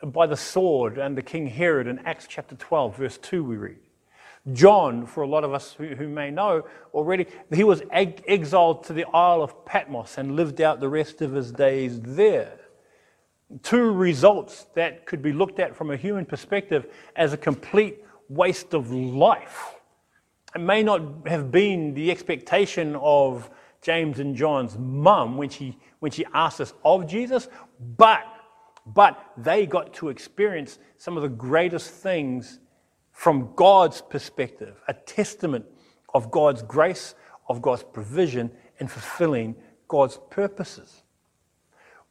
by 0.03 0.27
the 0.27 0.37
sword 0.37 0.99
under 0.99 1.23
King 1.23 1.47
Herod 1.47 1.87
in 1.87 1.99
Acts 2.01 2.27
chapter 2.29 2.55
12, 2.55 2.97
verse 2.97 3.19
2, 3.19 3.43
we 3.43 3.57
read. 3.57 3.79
John, 4.53 5.07
for 5.07 5.23
a 5.23 5.29
lot 5.29 5.45
of 5.45 5.55
us 5.55 5.73
who, 5.75 5.95
who 5.95 6.09
may 6.09 6.31
know 6.31 6.65
already, 6.93 7.27
he 7.53 7.63
was 7.63 7.83
exiled 7.93 8.85
to 8.85 8.93
the 8.93 9.05
Isle 9.13 9.43
of 9.43 9.65
Patmos 9.65 10.19
and 10.19 10.35
lived 10.35 10.61
out 10.61 10.81
the 10.81 10.89
rest 10.89 11.23
of 11.23 11.33
his 11.33 11.53
days 11.53 12.01
there. 12.01 12.59
Two 13.63 13.93
results 13.93 14.67
that 14.75 15.05
could 15.07 15.23
be 15.23 15.33
looked 15.33 15.59
at 15.59 15.77
from 15.77 15.91
a 15.91 15.97
human 15.97 16.25
perspective 16.25 16.87
as 17.17 17.33
a 17.33 17.37
complete 17.37 18.03
waste 18.29 18.75
of 18.75 18.91
life. 18.93 19.75
It 20.55 20.61
may 20.61 20.83
not 20.83 21.27
have 21.27 21.51
been 21.51 21.95
the 21.95 22.11
expectation 22.11 22.97
of 22.97 23.51
James 23.83 24.21
and 24.21 24.37
John's 24.37 24.79
mum 24.79 25.37
when 25.37 25.49
she, 25.49 25.79
when 25.99 26.13
she 26.13 26.25
asked 26.33 26.61
us 26.61 26.73
of 26.85 27.07
Jesus, 27.07 27.49
but, 27.97 28.25
but 28.87 29.33
they 29.37 29.67
got 29.67 29.93
to 29.95 30.09
experience 30.09 30.79
some 30.97 31.17
of 31.17 31.23
the 31.23 31.29
greatest 31.29 31.91
things 31.91 32.61
from 33.11 33.53
God's 33.55 34.01
perspective, 34.01 34.81
a 34.89 34.95
testament 34.95 35.67
of 36.15 36.31
God's 36.31 36.63
grace, 36.63 37.15
of 37.49 37.61
God's 37.61 37.83
provision 37.83 38.51
and 38.79 38.91
fulfilling 38.91 39.55
God's 39.89 40.19
purposes. 40.31 41.02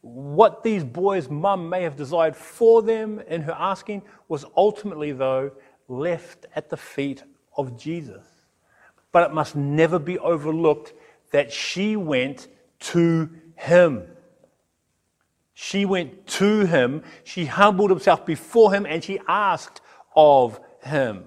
What 0.01 0.63
these 0.63 0.84
boys' 0.84 1.29
mum 1.29 1.70
may 1.70 1.84
have 1.84 1.96
desired 1.96 2.36
for 2.36 2.81
them 2.81 3.20
in 3.27 3.41
her 3.43 3.55
asking 3.58 4.01
was 4.27 4.46
ultimately, 4.58 5.12
though, 5.12 5.51
left 5.88 6.48
at 6.55 6.70
the 6.70 6.77
feet 6.77 7.24
of 7.55 7.77
Jesus. 7.77 8.25
But 9.12 9.29
it 9.29 9.34
must 9.34 9.55
never 9.55 10.00
be 10.00 10.17
overlooked 10.17 10.93
that 11.31 11.51
she 11.51 11.96
went 11.96 12.48
to 12.79 13.29
him. 13.55 14.08
She 15.53 15.86
went 15.86 16.25
to 16.27 16.65
him, 16.65 17.03
she 17.24 17.46
humbled 17.46 17.91
herself 17.91 18.25
before 18.25 18.74
him, 18.74 18.88
and 18.88 19.03
she 19.03 19.20
asked 19.27 19.81
of 20.15 20.60
him. 20.84 21.25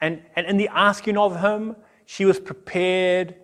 And, 0.00 0.22
and 0.36 0.46
in 0.46 0.58
the 0.58 0.68
asking 0.68 1.16
of 1.16 1.40
him, 1.40 1.76
she 2.04 2.26
was 2.26 2.38
prepared 2.38 3.36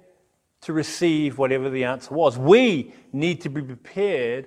to 0.62 0.73
receive 0.73 1.38
whatever 1.38 1.71
the 1.71 1.85
answer 1.85 2.14
was. 2.14 2.38
We 2.38 2.93
need 3.12 3.40
to 3.43 3.49
be 3.49 3.62
prepared, 3.62 4.47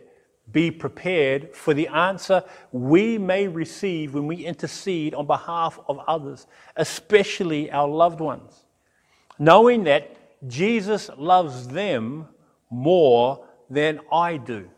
be 0.51 0.70
prepared 0.70 1.55
for 1.55 1.74
the 1.74 1.88
answer 1.88 2.43
we 2.72 3.17
may 3.17 3.48
receive 3.48 4.13
when 4.13 4.27
we 4.27 4.46
intercede 4.46 5.13
on 5.13 5.25
behalf 5.25 5.79
of 5.88 6.00
others, 6.08 6.46
especially 6.75 7.72
our 7.72 7.88
loved 7.88 8.20
ones, 8.20 8.65
knowing 9.39 9.86
that 9.86 10.15
Jesus 10.48 11.10
loves 11.17 11.67
them 11.67 12.27
more 12.70 13.46
than 13.70 14.00
I 14.12 14.38
do. 14.38 14.70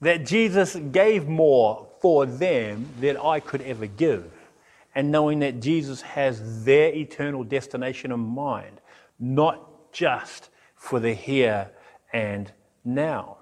That 0.00 0.26
Jesus 0.26 0.76
gave 0.76 1.28
more 1.28 1.88
for 2.00 2.26
them 2.26 2.86
than 3.00 3.16
I 3.16 3.40
could 3.40 3.62
ever 3.62 3.86
give. 3.86 4.30
And 4.94 5.10
knowing 5.10 5.38
that 5.38 5.60
Jesus 5.60 6.02
has 6.02 6.64
their 6.64 6.92
eternal 6.92 7.44
destination 7.44 8.12
in 8.12 8.20
mind, 8.20 8.80
not 9.18 9.71
just 9.92 10.50
for 10.74 10.98
the 10.98 11.14
here 11.14 11.70
and 12.12 12.50
now. 12.84 13.38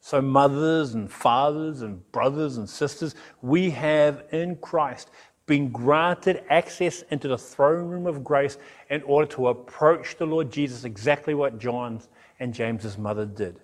So, 0.00 0.22
mothers 0.22 0.94
and 0.94 1.10
fathers 1.10 1.82
and 1.82 2.10
brothers 2.12 2.58
and 2.58 2.68
sisters, 2.68 3.14
we 3.42 3.70
have 3.70 4.24
in 4.30 4.56
Christ 4.56 5.10
been 5.46 5.70
granted 5.70 6.44
access 6.50 7.02
into 7.10 7.28
the 7.28 7.38
throne 7.38 7.88
room 7.88 8.06
of 8.06 8.22
grace 8.22 8.58
in 8.90 9.02
order 9.02 9.26
to 9.32 9.48
approach 9.48 10.16
the 10.16 10.26
Lord 10.26 10.50
Jesus 10.52 10.84
exactly 10.84 11.34
what 11.34 11.58
John's 11.58 12.08
and 12.38 12.52
James's 12.52 12.98
mother 12.98 13.26
did. 13.26 13.60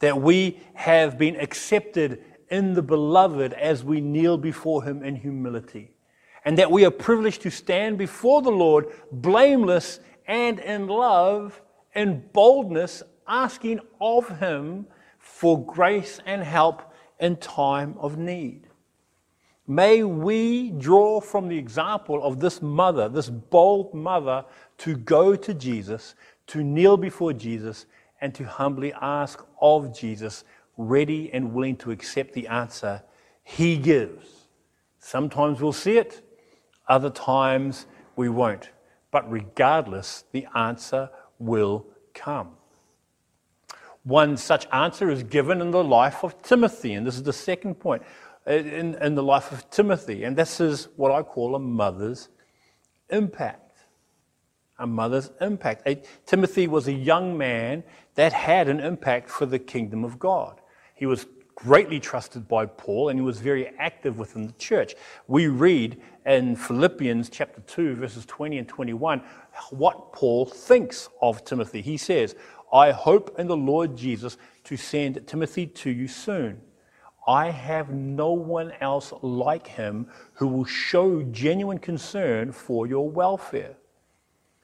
That 0.00 0.20
we 0.20 0.60
have 0.74 1.18
been 1.18 1.36
accepted 1.36 2.22
in 2.50 2.74
the 2.74 2.82
beloved 2.82 3.52
as 3.52 3.84
we 3.84 4.00
kneel 4.00 4.38
before 4.38 4.84
him 4.84 5.02
in 5.02 5.16
humility. 5.16 5.90
And 6.44 6.56
that 6.58 6.70
we 6.70 6.84
are 6.84 6.90
privileged 6.90 7.42
to 7.42 7.50
stand 7.50 7.98
before 7.98 8.42
the 8.42 8.50
Lord 8.50 8.86
blameless 9.10 10.00
and 10.28 10.60
in 10.60 10.86
love 10.86 11.60
and 11.94 12.32
boldness, 12.32 13.02
asking 13.26 13.80
of 14.00 14.38
him 14.38 14.86
for 15.18 15.64
grace 15.64 16.20
and 16.24 16.42
help 16.42 16.92
in 17.18 17.36
time 17.36 17.94
of 17.98 18.16
need. 18.16 18.68
May 19.66 20.02
we 20.02 20.70
draw 20.70 21.20
from 21.20 21.48
the 21.48 21.58
example 21.58 22.22
of 22.22 22.40
this 22.40 22.62
mother, 22.62 23.08
this 23.08 23.28
bold 23.28 23.92
mother, 23.92 24.44
to 24.78 24.96
go 24.96 25.34
to 25.34 25.52
Jesus, 25.52 26.14
to 26.46 26.62
kneel 26.62 26.96
before 26.96 27.32
Jesus, 27.32 27.86
and 28.20 28.34
to 28.34 28.44
humbly 28.44 28.92
ask 29.00 29.44
of 29.60 29.96
Jesus, 29.96 30.44
ready 30.76 31.30
and 31.32 31.52
willing 31.52 31.76
to 31.76 31.90
accept 31.90 32.32
the 32.32 32.48
answer 32.48 33.02
he 33.42 33.76
gives. 33.76 34.46
Sometimes 35.00 35.60
we'll 35.60 35.72
see 35.72 35.98
it, 35.98 36.22
other 36.88 37.10
times 37.10 37.86
we 38.16 38.28
won't. 38.28 38.70
But 39.10 39.30
regardless, 39.30 40.24
the 40.32 40.46
answer 40.54 41.10
will 41.38 41.86
come. 42.14 42.50
One 44.04 44.36
such 44.36 44.66
answer 44.72 45.10
is 45.10 45.22
given 45.22 45.60
in 45.60 45.70
the 45.70 45.84
life 45.84 46.24
of 46.24 46.40
Timothy, 46.42 46.94
and 46.94 47.06
this 47.06 47.16
is 47.16 47.22
the 47.22 47.32
second 47.32 47.76
point 47.76 48.02
uh, 48.46 48.52
in, 48.52 48.94
in 48.96 49.14
the 49.14 49.22
life 49.22 49.52
of 49.52 49.68
Timothy. 49.70 50.24
And 50.24 50.36
this 50.36 50.60
is 50.60 50.88
what 50.96 51.12
I 51.12 51.22
call 51.22 51.54
a 51.54 51.58
mother's 51.58 52.28
impact. 53.10 53.64
A 54.78 54.86
mother's 54.86 55.30
impact. 55.40 55.82
A, 55.86 56.00
Timothy 56.24 56.68
was 56.68 56.88
a 56.88 56.92
young 56.92 57.36
man 57.36 57.82
that 58.14 58.32
had 58.32 58.68
an 58.68 58.80
impact 58.80 59.28
for 59.28 59.44
the 59.44 59.58
kingdom 59.58 60.04
of 60.04 60.18
God. 60.18 60.60
He 60.94 61.04
was 61.04 61.26
greatly 61.58 61.98
trusted 61.98 62.46
by 62.46 62.64
Paul 62.66 63.08
and 63.08 63.18
he 63.18 63.24
was 63.24 63.40
very 63.40 63.66
active 63.78 64.18
within 64.18 64.46
the 64.46 64.52
church. 64.52 64.94
We 65.26 65.48
read 65.48 66.00
in 66.24 66.54
Philippians 66.54 67.30
chapter 67.30 67.60
2, 67.62 67.96
verses 67.96 68.24
20 68.26 68.58
and 68.58 68.68
21, 68.68 69.22
what 69.70 70.12
Paul 70.12 70.46
thinks 70.46 71.08
of 71.20 71.44
Timothy. 71.44 71.82
He 71.82 71.96
says, 71.96 72.36
I 72.72 72.92
hope 72.92 73.34
in 73.40 73.48
the 73.48 73.56
Lord 73.56 73.96
Jesus 73.96 74.36
to 74.64 74.76
send 74.76 75.26
Timothy 75.26 75.66
to 75.66 75.90
you 75.90 76.06
soon 76.06 76.60
I 77.28 77.50
have 77.50 77.90
no 77.90 78.32
one 78.32 78.72
else 78.80 79.12
like 79.20 79.66
him 79.66 80.06
who 80.32 80.46
will 80.46 80.64
show 80.64 81.22
genuine 81.24 81.76
concern 81.76 82.52
for 82.52 82.86
your 82.86 83.10
welfare. 83.10 83.76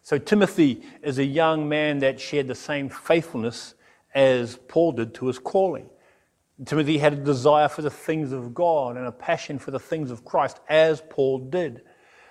So, 0.00 0.16
Timothy 0.16 0.82
is 1.02 1.18
a 1.18 1.24
young 1.24 1.68
man 1.68 1.98
that 1.98 2.18
shared 2.18 2.48
the 2.48 2.54
same 2.54 2.88
faithfulness 2.88 3.74
as 4.14 4.56
Paul 4.68 4.92
did 4.92 5.12
to 5.14 5.26
his 5.26 5.38
calling. 5.38 5.90
Timothy 6.64 6.98
had 6.98 7.14
a 7.14 7.16
desire 7.16 7.68
for 7.68 7.82
the 7.82 7.90
things 7.90 8.30
of 8.30 8.54
God 8.54 8.96
and 8.96 9.06
a 9.06 9.12
passion 9.12 9.58
for 9.58 9.72
the 9.72 9.80
things 9.80 10.10
of 10.12 10.24
Christ, 10.24 10.60
as 10.68 11.02
Paul 11.10 11.38
did. 11.50 11.82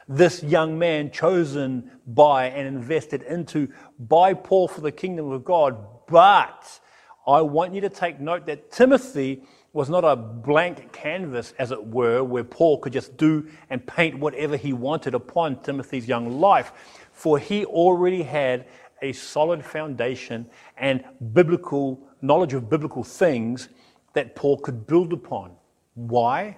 This 0.07 0.41
young 0.43 0.79
man, 0.79 1.11
chosen 1.11 1.91
by 2.07 2.45
and 2.45 2.67
invested 2.67 3.23
into 3.23 3.69
by 3.99 4.33
Paul 4.33 4.69
for 4.69 4.81
the 4.81 4.91
kingdom 4.91 5.29
of 5.31 5.43
God. 5.43 5.77
But 6.07 6.79
I 7.27 7.41
want 7.41 7.73
you 7.73 7.81
to 7.81 7.89
take 7.89 8.21
note 8.21 8.45
that 8.45 8.71
Timothy 8.71 9.43
was 9.73 9.89
not 9.89 10.05
a 10.05 10.15
blank 10.15 10.93
canvas, 10.93 11.53
as 11.59 11.71
it 11.71 11.85
were, 11.87 12.23
where 12.23 12.43
Paul 12.43 12.77
could 12.77 12.93
just 12.93 13.17
do 13.17 13.49
and 13.69 13.85
paint 13.85 14.19
whatever 14.19 14.55
he 14.55 14.71
wanted 14.71 15.15
upon 15.15 15.61
Timothy's 15.63 16.07
young 16.07 16.39
life, 16.39 16.71
for 17.11 17.39
he 17.39 17.65
already 17.65 18.23
had 18.23 18.67
a 19.01 19.11
solid 19.11 19.65
foundation 19.65 20.49
and 20.77 21.03
biblical 21.33 22.07
knowledge 22.21 22.53
of 22.53 22.69
biblical 22.69 23.03
things 23.03 23.67
that 24.13 24.35
Paul 24.35 24.57
could 24.57 24.87
build 24.87 25.13
upon. 25.13 25.51
Why? 25.95 26.57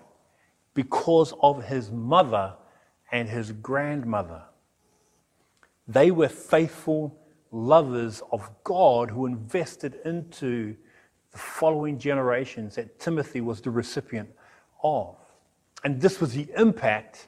Because 0.73 1.33
of 1.41 1.63
his 1.65 1.91
mother 1.91 2.53
and 3.11 3.29
his 3.29 3.51
grandmother. 3.51 4.43
They 5.87 6.11
were 6.11 6.29
faithful 6.29 7.17
lovers 7.51 8.21
of 8.31 8.49
God 8.63 9.09
who 9.09 9.25
invested 9.25 9.99
into 10.05 10.75
the 11.31 11.37
following 11.37 11.97
generations 11.97 12.75
that 12.75 12.99
Timothy 12.99 13.41
was 13.41 13.61
the 13.61 13.71
recipient 13.71 14.29
of. 14.83 15.15
And 15.83 16.01
this 16.01 16.19
was 16.19 16.33
the 16.33 16.47
impact 16.57 17.27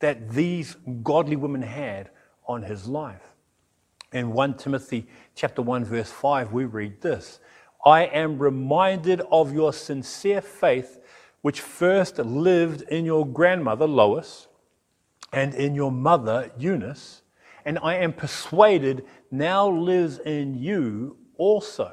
that 0.00 0.30
these 0.30 0.76
godly 1.02 1.36
women 1.36 1.62
had 1.62 2.10
on 2.46 2.62
his 2.62 2.86
life. 2.86 3.22
In 4.12 4.32
1 4.32 4.56
Timothy 4.56 5.06
chapter 5.34 5.62
1 5.62 5.84
verse 5.84 6.10
5 6.10 6.52
we 6.52 6.64
read 6.64 7.00
this, 7.00 7.38
I 7.84 8.04
am 8.04 8.38
reminded 8.38 9.22
of 9.30 9.52
your 9.52 9.72
sincere 9.72 10.40
faith 10.40 11.00
which 11.40 11.60
first 11.60 12.18
lived 12.18 12.82
in 12.82 13.04
your 13.04 13.26
grandmother 13.26 13.86
Lois 13.86 14.46
and 15.32 15.54
in 15.54 15.74
your 15.74 15.90
mother 15.90 16.52
Eunice, 16.56 17.22
and 17.64 17.78
I 17.82 17.96
am 17.96 18.12
persuaded 18.12 19.04
now 19.30 19.68
lives 19.68 20.18
in 20.18 20.54
you 20.54 21.16
also. 21.36 21.92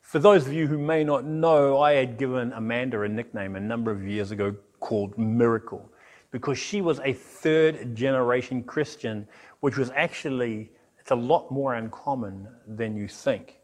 For 0.00 0.20
those 0.20 0.46
of 0.46 0.52
you 0.52 0.68
who 0.68 0.78
may 0.78 1.02
not 1.02 1.24
know, 1.24 1.80
I 1.80 1.94
had 1.94 2.16
given 2.16 2.52
Amanda 2.52 3.02
a 3.02 3.08
nickname 3.08 3.56
a 3.56 3.60
number 3.60 3.90
of 3.90 4.06
years 4.06 4.30
ago 4.30 4.54
called 4.78 5.18
Miracle 5.18 5.90
because 6.30 6.58
she 6.58 6.80
was 6.80 7.00
a 7.00 7.12
third 7.12 7.96
generation 7.96 8.62
Christian, 8.62 9.26
which 9.60 9.76
was 9.76 9.90
actually, 9.96 10.70
it's 11.00 11.10
a 11.10 11.16
lot 11.16 11.50
more 11.50 11.74
uncommon 11.74 12.46
than 12.68 12.96
you 12.96 13.08
think. 13.08 13.58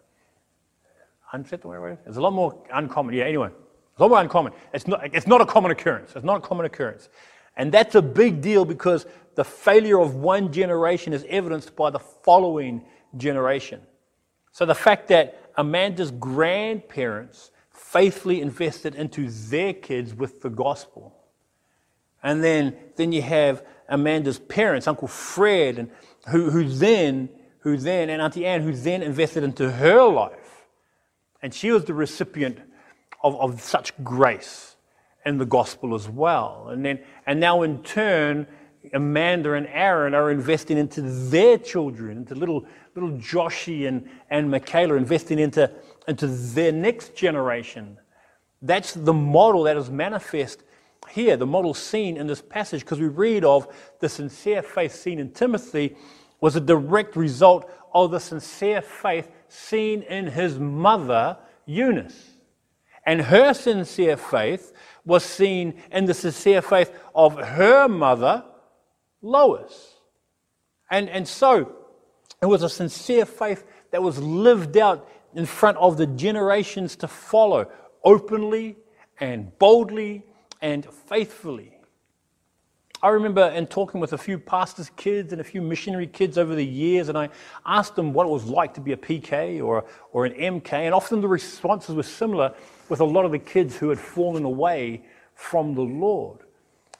Unfit, 1.33 1.63
it's 2.07 2.17
a 2.17 2.21
lot 2.21 2.33
more 2.33 2.63
uncommon. 2.73 3.15
Yeah, 3.15 3.25
anyway, 3.25 3.49
it's 3.49 3.99
a 3.99 4.03
lot 4.03 4.09
more 4.09 4.21
uncommon. 4.21 4.53
It's 4.75 4.87
not, 4.87 5.15
it's 5.15 5.27
not 5.27 5.41
a 5.41 5.47
common 5.47 5.71
occurrence. 5.71 6.13
It's 6.17 6.25
not 6.25 6.39
a 6.39 6.41
common 6.41 6.67
occurrence. 6.67 7.09
And 7.57 7.71
that's 7.71 7.95
a 7.95 8.03
big 8.03 8.41
deal 8.41 8.65
because 8.65 9.07
the 9.35 9.45
failure 9.45 10.01
of 10.01 10.17
one 10.17 10.53
generation 10.53 11.13
is 11.13 11.25
evidenced 11.29 11.77
by 11.77 11.91
the 11.91 11.99
following 11.99 12.85
generation. 13.17 13.81
So 14.53 14.67
the 14.67 14.75
fact 14.75 15.09
that 15.09 15.53
Amanda's 15.57 16.11
grandparents 16.11 17.51
faithfully 17.71 18.41
invested 18.41 18.95
into 18.95 19.29
their 19.29 19.73
kids 19.73 20.15
with 20.15 20.41
the 20.41 20.51
gospel. 20.51 21.17
And 22.23 22.43
then, 22.45 22.77
then 22.97 23.13
you 23.13 23.23
have 23.23 23.65
Amanda's 23.89 24.39
parents, 24.39 24.87
Uncle 24.87 25.09
Fred, 25.09 25.79
and 25.79 25.91
who, 26.29 26.51
who 26.51 26.69
then, 26.69 27.29
who 27.61 27.77
then, 27.77 28.11
and 28.11 28.23
Auntie 28.23 28.47
Anne, 28.47 28.63
who 28.63 28.73
then 28.73 29.03
invested 29.03 29.43
into 29.43 29.71
her 29.71 30.05
life. 30.05 30.33
And 31.43 31.55
she 31.55 31.71
was 31.71 31.85
the 31.85 31.95
recipient 31.95 32.59
of, 33.23 33.37
of 33.37 33.61
such 33.61 33.93
grace 34.03 34.77
in 35.25 35.39
the 35.39 35.45
gospel 35.45 35.95
as 35.95 36.09
well. 36.09 36.69
And 36.71 36.85
then, 36.85 37.01
and 37.27 37.41
now 37.41 37.63
in 37.63 37.83
turn, 37.83 38.47
Amanda 38.95 39.53
and 39.53 39.67
Aaron 39.67 40.15
are 40.15 40.31
investing 40.31 40.79
into 40.79 41.03
their 41.03 41.59
children, 41.59 42.19
into 42.19 42.35
little, 42.35 42.65
little 42.95 43.11
Joshie 43.19 43.87
and, 43.87 44.09
and 44.31 44.51
Michaela, 44.51 44.95
investing 44.95 45.39
into, 45.39 45.71
into 46.09 46.27
their 46.27 46.73
next 46.73 47.15
generation. 47.15 47.99
That's 48.63 48.93
the 48.93 49.13
model 49.13 49.65
that 49.65 49.77
is 49.77 49.91
manifest 49.91 50.63
here, 51.09 51.37
the 51.37 51.47
model 51.47 51.75
seen 51.75 52.17
in 52.17 52.27
this 52.27 52.41
passage, 52.41 52.81
because 52.81 53.01
we 53.01 53.09
read 53.09 53.45
of 53.45 53.67
the 54.01 54.09
sincere 54.09 54.63
faith 54.63 54.95
seen 54.95 55.19
in 55.19 55.33
Timothy 55.33 55.97
was 56.41 56.57
a 56.57 56.61
direct 56.61 57.17
result 57.17 57.71
of 57.93 58.11
the 58.11 58.21
sincere 58.21 58.81
faith 58.81 59.29
seen 59.53 60.03
in 60.03 60.29
his 60.29 60.59
mother, 60.59 61.37
Eunice. 61.67 62.31
And 63.05 63.23
her 63.23 63.55
sincere 63.55 64.17
faith 64.17 64.73
was 65.05 65.25
seen 65.25 65.83
in 65.91 66.05
the 66.05 66.15
sincere 66.15 66.63
faith 66.63 66.93
of 67.15 67.39
her 67.39 67.89
mother, 67.89 68.45
Lois. 69.23 69.95
And, 70.91 71.09
and 71.09 71.27
so 71.27 71.77
it 72.43 72.47
was 72.47 72.63
a 72.63 72.69
sincere 72.69 73.27
faith 73.27 73.65
that 73.91 74.03
was 74.03 74.19
lived 74.19 74.77
out 74.77 75.09
in 75.35 75.47
front 75.47 75.77
of 75.79 75.97
the 75.97 76.07
generations 76.07 76.97
to 76.97 77.09
follow, 77.09 77.71
openly 78.05 78.77
and 79.19 79.57
boldly 79.59 80.25
and 80.61 80.87
faithfully. 80.87 81.80
I 83.03 83.09
remember 83.09 83.49
in 83.49 83.67
talking 83.67 83.99
with 83.99 84.13
a 84.13 84.19
few 84.19 84.39
pastors' 84.39 84.91
kids 84.97 85.33
and 85.33 85.41
a 85.41 85.45
few 85.45 85.63
missionary 85.63 86.07
kids 86.07 86.37
over 86.37 86.55
the 86.55 86.65
years, 86.65 87.09
and 87.09 87.17
I 87.17 87.31
asked 87.65 87.97
them 87.97 88.13
what 88.13 88.27
it 88.27 88.31
was 88.31 88.45
like 88.45 88.75
to 88.75 88.81
be 88.83 88.93
a 88.93 88.97
PK 88.97 89.65
or, 89.65 89.87
or 90.13 90.27
an 90.27 90.35
MK, 90.35 90.73
and 90.75 90.95
often 90.95 91.23
the 91.23 91.29
responses 91.29 91.95
were 91.95 92.03
similar 92.03 92.55
with 92.91 93.01
a 93.01 93.05
lot 93.05 93.25
of 93.25 93.33
the 93.33 93.39
kids 93.39 93.75
who 93.75 93.89
had 93.89 93.99
fallen 93.99 94.45
away 94.45 95.03
from 95.35 95.75
the 95.75 95.81
Lord. 95.81 96.41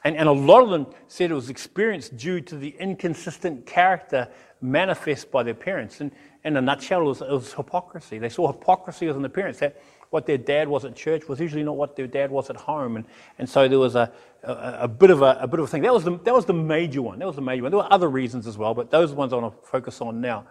And, 0.03 0.17
and 0.17 0.27
a 0.27 0.31
lot 0.31 0.63
of 0.63 0.71
them 0.71 0.87
said 1.07 1.29
it 1.29 1.35
was 1.35 1.51
experienced 1.51 2.17
due 2.17 2.41
to 2.41 2.57
the 2.57 2.75
inconsistent 2.79 3.67
character 3.67 4.27
manifest 4.59 5.29
by 5.29 5.43
their 5.43 5.53
parents. 5.53 6.01
And 6.01 6.11
in 6.43 6.57
a 6.57 6.61
nutshell, 6.61 7.01
it 7.01 7.05
was, 7.05 7.21
it 7.21 7.29
was 7.29 7.53
hypocrisy. 7.53 8.17
They 8.17 8.29
saw 8.29 8.51
hypocrisy 8.51 9.07
as 9.07 9.15
an 9.15 9.25
appearance. 9.25 9.59
That 9.59 9.79
what 10.11 10.25
their 10.25 10.37
dad 10.37 10.67
was 10.67 10.85
at 10.85 10.95
church 10.95 11.27
was 11.27 11.39
usually 11.39 11.63
not 11.63 11.77
what 11.77 11.95
their 11.95 12.05
dad 12.05 12.29
was 12.29 12.49
at 12.49 12.57
home. 12.57 12.97
And, 12.97 13.05
and 13.39 13.49
so 13.49 13.67
there 13.67 13.79
was 13.79 13.95
a, 13.95 14.11
a, 14.43 14.79
a 14.81 14.87
bit 14.87 15.09
of 15.09 15.21
a, 15.21 15.37
a, 15.41 15.47
bit 15.47 15.59
of 15.59 15.65
a 15.65 15.67
thing. 15.67 15.81
That 15.81 15.93
was, 15.93 16.03
the, 16.03 16.17
that 16.19 16.33
was 16.33 16.45
the 16.45 16.53
major 16.53 17.01
one. 17.01 17.19
That 17.19 17.27
was 17.27 17.37
the 17.37 17.41
major 17.41 17.63
one. 17.63 17.71
There 17.71 17.79
were 17.79 17.91
other 17.91 18.09
reasons 18.09 18.45
as 18.45 18.57
well, 18.57 18.73
but 18.73 18.91
those 18.91 19.09
are 19.09 19.13
the 19.13 19.19
ones 19.19 19.33
I 19.33 19.37
want 19.37 19.59
to 19.59 19.67
focus 19.67 20.01
on 20.01 20.19
now. 20.19 20.45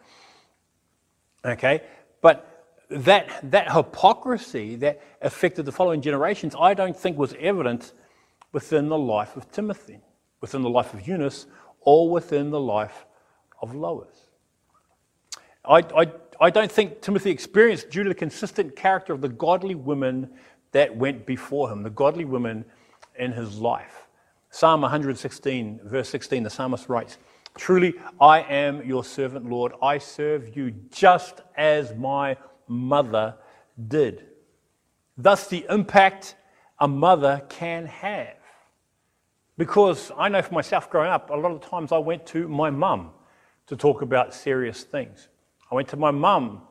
Okay? 1.44 1.82
But 2.22 2.66
that, 2.88 3.50
that 3.50 3.70
hypocrisy 3.70 4.76
that 4.76 5.02
affected 5.20 5.66
the 5.66 5.72
following 5.72 6.00
generations, 6.00 6.54
I 6.58 6.72
don't 6.72 6.96
think 6.96 7.18
was 7.18 7.34
evident 7.38 7.92
within 8.52 8.88
the 8.88 8.98
life 8.98 9.36
of 9.36 9.52
Timothy, 9.52 10.00
within 10.40 10.62
the 10.62 10.70
life 10.70 10.94
of 10.94 11.06
Eunice, 11.06 11.46
or 11.82 12.10
within 12.10 12.50
the 12.50 12.60
life 12.60 13.04
of 13.60 13.74
Lois. 13.74 14.08
I, 15.66 15.82
I, 15.94 16.10
I 16.40 16.48
don't 16.48 16.72
think 16.72 17.02
Timothy 17.02 17.30
experienced 17.30 17.90
due 17.90 18.02
to 18.02 18.08
the 18.08 18.14
consistent 18.14 18.74
character 18.74 19.12
of 19.12 19.20
the 19.20 19.28
godly 19.28 19.74
women 19.74 20.30
that 20.72 20.96
went 20.96 21.26
before 21.26 21.70
him, 21.70 21.82
the 21.82 21.90
godly 21.90 22.24
women 22.24 22.64
in 23.18 23.32
his 23.32 23.58
life. 23.58 24.06
Psalm 24.50 24.80
116, 24.80 25.80
verse 25.84 26.08
16, 26.08 26.42
the 26.42 26.50
psalmist 26.50 26.88
writes, 26.88 27.18
Truly, 27.58 27.94
I 28.20 28.40
am 28.40 28.82
your 28.86 29.04
servant, 29.04 29.50
Lord. 29.50 29.72
I 29.82 29.98
serve 29.98 30.56
you 30.56 30.70
just 30.90 31.42
as 31.56 31.94
my 31.94 32.36
mother 32.66 33.36
did. 33.88 34.24
Thus, 35.18 35.46
the 35.46 35.66
impact 35.68 36.36
a 36.78 36.88
mother 36.88 37.42
can 37.50 37.84
have 37.84 38.36
because 39.58 40.10
I 40.16 40.30
know 40.30 40.40
for 40.40 40.54
myself 40.54 40.88
growing 40.88 41.10
up, 41.10 41.28
a 41.28 41.34
lot 41.34 41.52
of 41.52 41.60
times 41.60 41.92
I 41.92 41.98
went 41.98 42.24
to 42.28 42.48
my 42.48 42.70
mum 42.70 43.10
to 43.66 43.76
talk 43.76 44.00
about 44.00 44.32
serious 44.32 44.84
things. 44.84 45.28
I 45.70 45.74
went 45.74 45.88
to 45.88 45.96
my 45.96 46.10
mum 46.10 46.62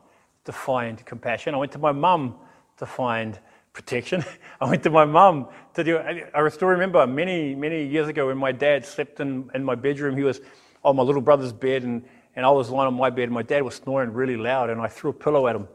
to 0.46 0.52
find 0.52 1.04
compassion. 1.06 1.54
I 1.54 1.58
went 1.58 1.72
to 1.74 1.80
my 1.80 1.92
mum 1.92 2.36
to 2.78 2.86
find 2.86 3.40
protection. 3.74 4.24
I 4.62 4.70
went 4.70 4.84
to 4.84 4.90
my 4.90 5.06
mum 5.06 5.48
to 5.76 5.84
do. 5.84 6.00
I 6.00 6.50
still 6.50 6.68
remember 6.68 7.06
many, 7.08 7.56
many 7.56 7.86
years 7.86 8.08
ago 8.08 8.28
when 8.28 8.38
my 8.38 8.52
dad 8.52 8.86
slept 8.86 9.20
in, 9.20 9.50
in 9.54 9.64
my 9.64 9.76
bedroom. 9.76 10.18
He 10.18 10.24
was 10.24 10.42
on 10.84 10.96
my 10.96 11.04
little 11.04 11.22
brother's 11.22 11.54
bed, 11.54 11.84
and, 11.84 12.04
and 12.36 12.46
I 12.46 12.50
was 12.50 12.70
lying 12.70 12.88
on 12.88 12.96
my 12.96 13.10
bed, 13.10 13.24
and 13.24 13.34
my 13.34 13.44
dad 13.44 13.64
was 13.64 13.76
snoring 13.76 14.14
really 14.14 14.38
loud, 14.38 14.70
and 14.70 14.82
I 14.82 14.88
threw 14.88 15.12
a 15.12 15.14
pillow 15.14 15.48
at 15.48 15.56
him. 15.56 15.68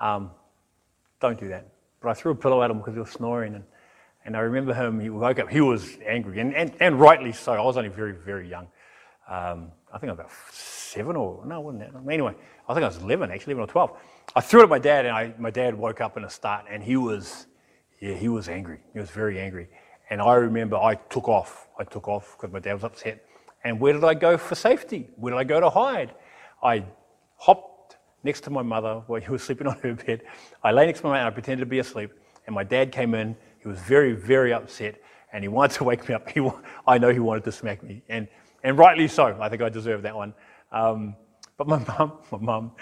Um, 0.00 0.30
don't 1.20 1.38
do 1.38 1.48
that. 1.48 1.68
But 2.00 2.10
I 2.10 2.14
threw 2.14 2.32
a 2.32 2.36
pillow 2.36 2.62
at 2.62 2.70
him 2.70 2.78
because 2.78 2.94
he 2.94 3.00
was 3.00 3.10
snoring, 3.10 3.54
and 3.54 3.64
and 4.28 4.36
I 4.36 4.40
remember 4.40 4.74
him, 4.74 5.00
he 5.00 5.08
woke 5.08 5.38
up, 5.38 5.48
he 5.48 5.62
was 5.62 5.96
angry, 6.06 6.38
and, 6.40 6.54
and, 6.54 6.74
and 6.80 7.00
rightly 7.00 7.32
so. 7.32 7.54
I 7.54 7.62
was 7.62 7.78
only 7.78 7.88
very, 7.88 8.12
very 8.12 8.46
young. 8.46 8.66
Um, 9.26 9.72
I 9.90 9.96
think 9.96 10.10
I 10.10 10.12
was 10.12 10.18
about 10.18 10.30
seven 10.88 11.16
or, 11.16 11.44
no, 11.46 11.60
wasn't 11.60 11.92
that? 11.92 12.12
Anyway, 12.12 12.34
I 12.68 12.74
think 12.74 12.84
I 12.84 12.88
was 12.88 12.98
11, 12.98 13.30
actually, 13.30 13.52
11 13.54 13.70
or 13.70 13.72
12. 13.72 13.96
I 14.36 14.40
threw 14.40 14.60
it 14.60 14.64
at 14.64 14.68
my 14.68 14.78
dad, 14.78 15.06
and 15.06 15.14
I, 15.14 15.34
my 15.38 15.50
dad 15.50 15.74
woke 15.74 16.00
up 16.00 16.16
in 16.16 16.24
a 16.24 16.30
start, 16.30 16.66
and 16.70 16.82
he 16.82 16.96
was, 16.96 17.46
yeah, 18.00 18.14
he 18.14 18.28
was 18.28 18.48
angry. 18.48 18.80
He 18.92 19.00
was 19.00 19.10
very 19.10 19.38
angry. 19.40 19.68
And 20.10 20.20
I 20.20 20.34
remember 20.34 20.76
I 20.76 20.94
took 20.94 21.28
off. 21.28 21.68
I 21.78 21.84
took 21.84 22.08
off 22.08 22.36
because 22.36 22.52
my 22.52 22.60
dad 22.60 22.74
was 22.74 22.84
upset. 22.84 23.24
And 23.64 23.78
where 23.80 23.92
did 23.92 24.04
I 24.04 24.14
go 24.14 24.36
for 24.36 24.54
safety? 24.54 25.10
Where 25.16 25.32
did 25.32 25.38
I 25.38 25.44
go 25.44 25.60
to 25.60 25.68
hide? 25.68 26.14
I 26.62 26.84
hopped 27.36 27.96
next 28.22 28.42
to 28.42 28.50
my 28.50 28.62
mother 28.62 29.02
while 29.06 29.20
she 29.20 29.30
was 29.30 29.42
sleeping 29.42 29.66
on 29.66 29.78
her 29.80 29.94
bed. 29.94 30.22
I 30.62 30.72
lay 30.72 30.86
next 30.86 31.00
to 31.00 31.06
my 31.06 31.10
mother 31.10 31.20
and 31.20 31.28
I 31.28 31.30
pretended 31.30 31.60
to 31.60 31.66
be 31.66 31.78
asleep. 31.78 32.10
And 32.46 32.54
my 32.54 32.64
dad 32.64 32.92
came 32.92 33.14
in 33.14 33.36
he 33.58 33.68
was 33.68 33.78
very, 33.80 34.12
very 34.12 34.52
upset 34.52 35.00
and 35.32 35.44
he 35.44 35.48
wanted 35.48 35.76
to 35.76 35.84
wake 35.90 36.08
me 36.08 36.14
up. 36.14 36.28
He, 36.30 36.48
I 36.86 36.98
know 36.98 37.10
he 37.10 37.18
wanted 37.18 37.44
to 37.44 37.52
smack 37.52 37.82
me, 37.82 38.02
and, 38.08 38.28
and 38.62 38.78
rightly 38.78 39.08
so. 39.08 39.36
I 39.40 39.48
think 39.48 39.62
I 39.62 39.68
deserve 39.68 40.02
that 40.02 40.16
one. 40.16 40.34
Um, 40.72 41.16
but 41.56 41.66
my 41.66 41.78
mum, 41.98 42.12
my 42.30 42.38
mum, 42.38 42.72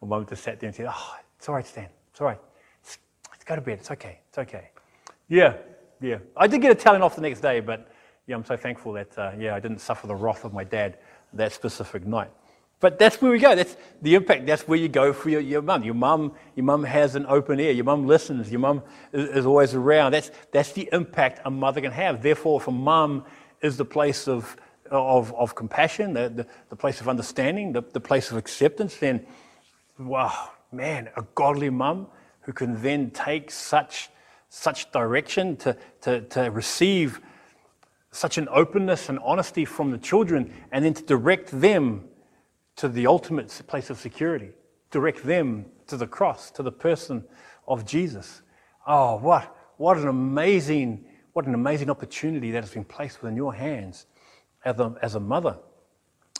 my 0.00 0.08
mum 0.08 0.26
just 0.26 0.42
sat 0.42 0.60
there 0.60 0.68
and 0.68 0.76
said, 0.76 0.86
"Oh, 0.88 1.16
it's 1.38 1.48
all 1.48 1.54
right, 1.54 1.66
Stan. 1.66 1.88
It's 2.10 2.20
all 2.20 2.26
right. 2.26 2.40
It's, 2.82 2.98
it's 3.34 3.44
go 3.44 3.56
to 3.56 3.60
bed. 3.60 3.78
It's 3.78 3.90
okay. 3.90 4.20
It's 4.28 4.38
okay. 4.38 4.70
Yeah, 5.28 5.54
yeah. 6.00 6.18
I 6.36 6.46
did 6.46 6.62
get 6.62 6.70
a 6.70 6.74
telling 6.74 7.02
off 7.02 7.16
the 7.16 7.22
next 7.22 7.40
day, 7.40 7.60
but 7.60 7.90
yeah, 8.26 8.36
I'm 8.36 8.44
so 8.44 8.56
thankful 8.56 8.92
that, 8.94 9.18
uh, 9.18 9.32
yeah, 9.38 9.54
I 9.54 9.60
didn't 9.60 9.80
suffer 9.80 10.06
the 10.06 10.14
wrath 10.14 10.44
of 10.44 10.52
my 10.52 10.64
dad 10.64 10.98
that 11.32 11.52
specific 11.52 12.06
night. 12.06 12.30
But 12.78 12.98
that's 12.98 13.22
where 13.22 13.30
we 13.30 13.38
go. 13.38 13.54
That's 13.54 13.76
the 14.02 14.14
impact. 14.14 14.46
That's 14.46 14.68
where 14.68 14.78
you 14.78 14.88
go 14.88 15.12
for 15.12 15.30
your, 15.30 15.40
your 15.40 15.62
mum. 15.62 15.82
Your 15.82 15.94
mum, 15.94 16.34
your 16.54 16.64
mum 16.64 16.84
has 16.84 17.14
an 17.14 17.24
open 17.26 17.58
ear. 17.58 17.72
Your 17.72 17.84
mum 17.84 18.06
listens. 18.06 18.50
Your 18.50 18.60
mum 18.60 18.82
is, 19.12 19.30
is, 19.30 19.46
always 19.46 19.74
around. 19.74 20.12
That's, 20.12 20.30
that's 20.52 20.72
the 20.72 20.88
impact 20.92 21.40
a 21.46 21.50
mother 21.50 21.80
can 21.80 21.92
have. 21.92 22.22
Therefore, 22.22 22.62
a 22.66 22.70
mum 22.70 23.24
is 23.62 23.78
the 23.78 23.84
place 23.84 24.28
of, 24.28 24.56
of, 24.90 25.34
of 25.34 25.54
compassion, 25.54 26.12
the, 26.12 26.28
the, 26.28 26.46
the 26.70 26.76
place 26.76 27.00
of 27.00 27.08
understanding, 27.08 27.72
the, 27.72 27.82
the 27.92 28.00
place 28.00 28.30
of 28.30 28.36
acceptance, 28.36 28.96
then, 28.96 29.26
wow, 29.98 30.50
man, 30.72 31.08
a 31.16 31.22
godly 31.34 31.70
mum 31.70 32.06
who 32.40 32.52
can 32.52 32.80
then 32.82 33.10
take 33.10 33.50
such, 33.50 34.08
such 34.48 34.90
direction 34.92 35.56
to, 35.56 35.76
to, 36.00 36.20
to 36.22 36.50
receive 36.50 37.20
such 38.10 38.38
an 38.38 38.48
openness 38.50 39.08
and 39.08 39.18
honesty 39.18 39.64
from 39.64 39.90
the 39.90 39.98
children 39.98 40.52
and 40.72 40.84
then 40.84 40.94
to 40.94 41.02
direct 41.02 41.50
them 41.60 42.08
to 42.76 42.88
the 42.88 43.06
ultimate 43.06 43.62
place 43.66 43.90
of 43.90 43.98
security, 43.98 44.50
direct 44.90 45.22
them 45.24 45.66
to 45.86 45.96
the 45.96 46.06
cross, 46.06 46.50
to 46.50 46.62
the 46.62 46.72
person 46.72 47.24
of 47.66 47.84
Jesus. 47.84 48.42
Oh, 48.86 49.16
what, 49.16 49.54
what 49.76 49.96
an 49.96 50.08
amazing, 50.08 51.04
what 51.32 51.46
an 51.46 51.54
amazing 51.54 51.90
opportunity 51.90 52.50
that 52.52 52.62
has 52.62 52.72
been 52.72 52.84
placed 52.84 53.22
within 53.22 53.36
your 53.36 53.52
hands 53.54 54.06
as 54.66 54.78
a, 54.80 54.94
as 55.00 55.14
a 55.14 55.20
mother. 55.20 55.56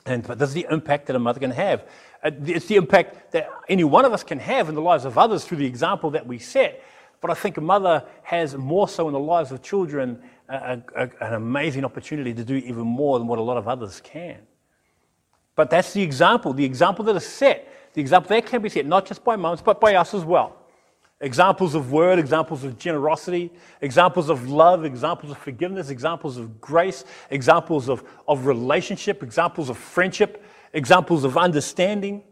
And 0.05 0.23
but 0.27 0.39
this 0.39 0.49
is 0.51 0.55
the 0.55 0.67
impact 0.71 1.07
that 1.07 1.17
a 1.17 1.19
mother 1.19 1.41
can 1.41 1.51
have. 1.51 1.85
Uh, 2.23 2.31
it's 2.45 2.67
the 2.67 2.77
impact 2.77 3.33
that 3.33 3.49
any 3.69 3.85
one 3.85 4.05
of 4.05 4.13
us 4.13 4.23
can 4.23 4.39
have 4.39 4.69
in 4.69 4.75
the 4.75 4.83
lives 4.83 5.05
of 5.05 5.17
others 5.17 5.45
through 5.45 5.59
the 5.59 5.67
example 5.67 6.11
that 6.11 6.27
we 6.27 6.39
set. 6.39 6.83
But 7.21 7.31
I 7.31 7.35
think 7.35 7.57
a 7.57 7.61
mother 7.61 8.05
has 8.23 8.57
more 8.57 8.89
so 8.89 9.09
in 9.09 9.15
the 9.15 9.19
lives 9.19 9.51
of 9.51 9.63
children 9.63 10.23
a, 10.49 10.81
a, 10.95 11.11
an 11.21 11.35
amazing 11.35 11.85
opportunity 11.85 12.35
to 12.35 12.45
do 12.45 12.57
even 12.57 12.87
more 12.87 13.19
than 13.19 13.27
what 13.27 13.39
a 13.39 13.43
lot 13.43 13.57
of 13.57 13.67
others 13.67 14.01
can. 14.01 14.39
But 15.57 15.71
that's 15.71 15.93
the 15.93 16.03
example, 16.03 16.53
the 16.53 16.65
example 16.65 17.05
that 17.07 17.17
is 17.17 17.27
set, 17.27 17.93
the 17.95 18.01
example 18.01 18.29
that 18.29 18.47
can 18.47 18.61
be 18.61 18.69
set, 18.69 18.87
not 18.87 19.07
just 19.07 19.25
by 19.25 19.37
mums, 19.37 19.63
but 19.63 19.81
by 19.81 19.95
us 19.95 20.13
as 20.15 20.25
well. 20.25 20.66
Examples 21.21 21.75
of 21.75 21.93
word, 21.93 22.19
examples 22.19 22.63
of 22.63 22.79
generosity, 22.79 23.51
examples 23.81 24.29
of 24.29 24.51
love, 24.51 24.85
examples 24.85 25.33
of 25.33 25.39
forgiveness, 25.39 25.89
examples 25.89 26.37
of 26.37 26.61
grace, 26.61 27.05
examples 27.31 27.89
of, 27.89 28.05
of 28.29 28.47
relationship, 28.47 29.23
examples 29.23 29.71
of 29.71 29.79
friendship, 29.79 30.45
examples 30.75 31.25
of 31.25 31.39
understanding 31.39 32.23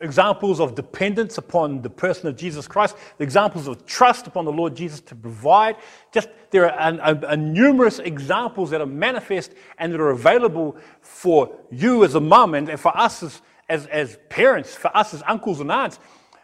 examples 0.00 0.60
of 0.60 0.74
dependence 0.74 1.36
upon 1.38 1.82
the 1.82 1.90
person 1.90 2.26
of 2.26 2.36
Jesus 2.36 2.66
Christ, 2.66 2.96
examples 3.18 3.66
of 3.68 3.84
trust 3.84 4.26
upon 4.26 4.44
the 4.44 4.52
Lord 4.52 4.74
Jesus 4.74 5.00
to 5.02 5.14
provide. 5.14 5.76
Just 6.12 6.28
there 6.50 6.72
are 6.72 6.92
a, 6.92 7.12
a, 7.12 7.28
a 7.32 7.36
numerous 7.36 7.98
examples 7.98 8.70
that 8.70 8.80
are 8.80 8.86
manifest 8.86 9.52
and 9.78 9.92
that 9.92 10.00
are 10.00 10.10
available 10.10 10.76
for 11.02 11.54
you 11.70 12.04
as 12.04 12.14
a 12.14 12.20
mum 12.20 12.54
and 12.54 12.80
for 12.80 12.96
us 12.96 13.22
as, 13.22 13.42
as, 13.68 13.86
as 13.86 14.18
parents, 14.30 14.74
for 14.74 14.94
us 14.96 15.12
as 15.12 15.22
uncles 15.26 15.60
and 15.60 15.70
aunts. 15.70 15.98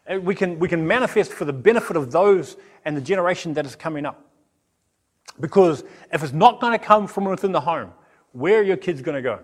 Uh, 0.08 0.20
we 0.20 0.34
can, 0.34 0.58
we 0.58 0.68
can 0.68 0.86
manifest 0.86 1.32
for 1.32 1.44
the 1.44 1.52
benefit 1.52 1.96
of 1.96 2.12
those 2.12 2.56
and 2.84 2.96
the 2.96 3.00
generation 3.00 3.54
that 3.54 3.66
is 3.66 3.74
coming 3.76 4.06
up. 4.06 4.22
Because 5.40 5.84
if 6.12 6.22
it's 6.22 6.32
not 6.32 6.60
going 6.60 6.72
to 6.72 6.84
come 6.84 7.06
from 7.06 7.24
within 7.24 7.52
the 7.52 7.60
home, 7.60 7.92
where 8.32 8.60
are 8.60 8.62
your 8.62 8.76
kids 8.76 9.02
going 9.02 9.16
to 9.16 9.22
go? 9.22 9.40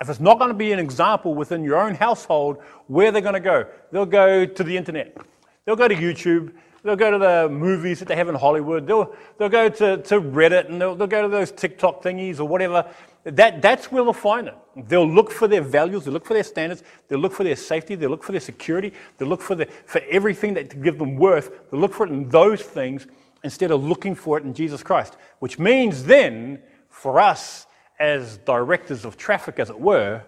If 0.00 0.08
it's 0.08 0.20
not 0.20 0.38
going 0.38 0.48
to 0.48 0.56
be 0.56 0.72
an 0.72 0.78
example 0.78 1.34
within 1.34 1.64
your 1.64 1.80
own 1.80 1.94
household, 1.94 2.58
where 2.88 3.12
they're 3.12 3.22
going 3.22 3.34
to 3.34 3.40
go? 3.40 3.66
They'll 3.92 4.06
go 4.06 4.44
to 4.44 4.64
the 4.64 4.76
internet. 4.76 5.16
They'll 5.64 5.76
go 5.76 5.88
to 5.88 5.94
YouTube. 5.94 6.52
They'll 6.82 6.96
go 6.96 7.12
to 7.12 7.18
the 7.18 7.48
movies 7.48 8.00
that 8.00 8.08
they 8.08 8.16
have 8.16 8.28
in 8.28 8.34
Hollywood. 8.34 8.86
They'll, 8.86 9.14
they'll 9.38 9.48
go 9.48 9.68
to, 9.68 9.96
to 9.96 10.20
Reddit 10.20 10.68
and 10.68 10.80
they'll, 10.80 10.94
they'll 10.94 11.06
go 11.06 11.22
to 11.22 11.28
those 11.28 11.50
TikTok 11.50 12.02
thingies 12.02 12.40
or 12.40 12.44
whatever. 12.44 12.92
That, 13.24 13.62
that's 13.62 13.90
where 13.90 14.04
they'll 14.04 14.12
find 14.12 14.48
it. 14.48 14.54
They'll 14.76 15.08
look 15.10 15.30
for 15.30 15.48
their 15.48 15.62
values, 15.62 16.04
they'll 16.04 16.12
look 16.12 16.26
for 16.26 16.34
their 16.34 16.44
standards, 16.44 16.82
they'll 17.08 17.18
look 17.18 17.32
for 17.32 17.44
their 17.44 17.56
safety, 17.56 17.94
they'll 17.94 18.10
look 18.10 18.22
for 18.22 18.32
their 18.32 18.40
security, 18.40 18.92
they'll 19.16 19.28
look 19.28 19.40
for, 19.40 19.54
the, 19.54 19.66
for 19.86 20.02
everything 20.10 20.52
that 20.54 20.68
to 20.70 20.76
give 20.76 20.98
them 20.98 21.16
worth. 21.16 21.70
They'll 21.70 21.80
look 21.80 21.94
for 21.94 22.06
it 22.06 22.10
in 22.10 22.28
those 22.28 22.60
things 22.60 23.06
instead 23.42 23.70
of 23.70 23.82
looking 23.82 24.14
for 24.14 24.36
it 24.36 24.44
in 24.44 24.52
Jesus 24.52 24.82
Christ. 24.82 25.16
Which 25.38 25.58
means 25.58 26.04
then, 26.04 26.60
for 26.90 27.18
us 27.18 27.66
as 27.98 28.38
directors 28.38 29.04
of 29.06 29.16
traffic, 29.16 29.58
as 29.58 29.70
it 29.70 29.80
were, 29.80 30.22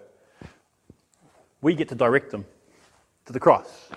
we 1.61 1.75
get 1.75 1.89
to 1.89 1.95
direct 1.95 2.31
them 2.31 2.45
to 3.25 3.33
the 3.33 3.39
cross. 3.39 3.89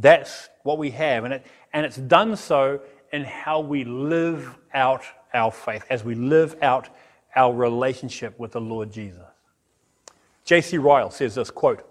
That's 0.00 0.48
what 0.62 0.78
we 0.78 0.90
have. 0.90 1.24
And, 1.24 1.34
it, 1.34 1.46
and 1.72 1.86
it's 1.86 1.96
done 1.96 2.34
so 2.36 2.80
in 3.12 3.24
how 3.24 3.60
we 3.60 3.84
live 3.84 4.56
out 4.74 5.02
our 5.32 5.50
faith, 5.50 5.84
as 5.90 6.04
we 6.04 6.14
live 6.14 6.56
out 6.62 6.88
our 7.34 7.54
relationship 7.54 8.38
with 8.38 8.52
the 8.52 8.60
Lord 8.60 8.92
Jesus. 8.92 9.22
J.C. 10.44 10.78
Ryle 10.78 11.10
says 11.10 11.34
this 11.36 11.50
quote, 11.50 11.86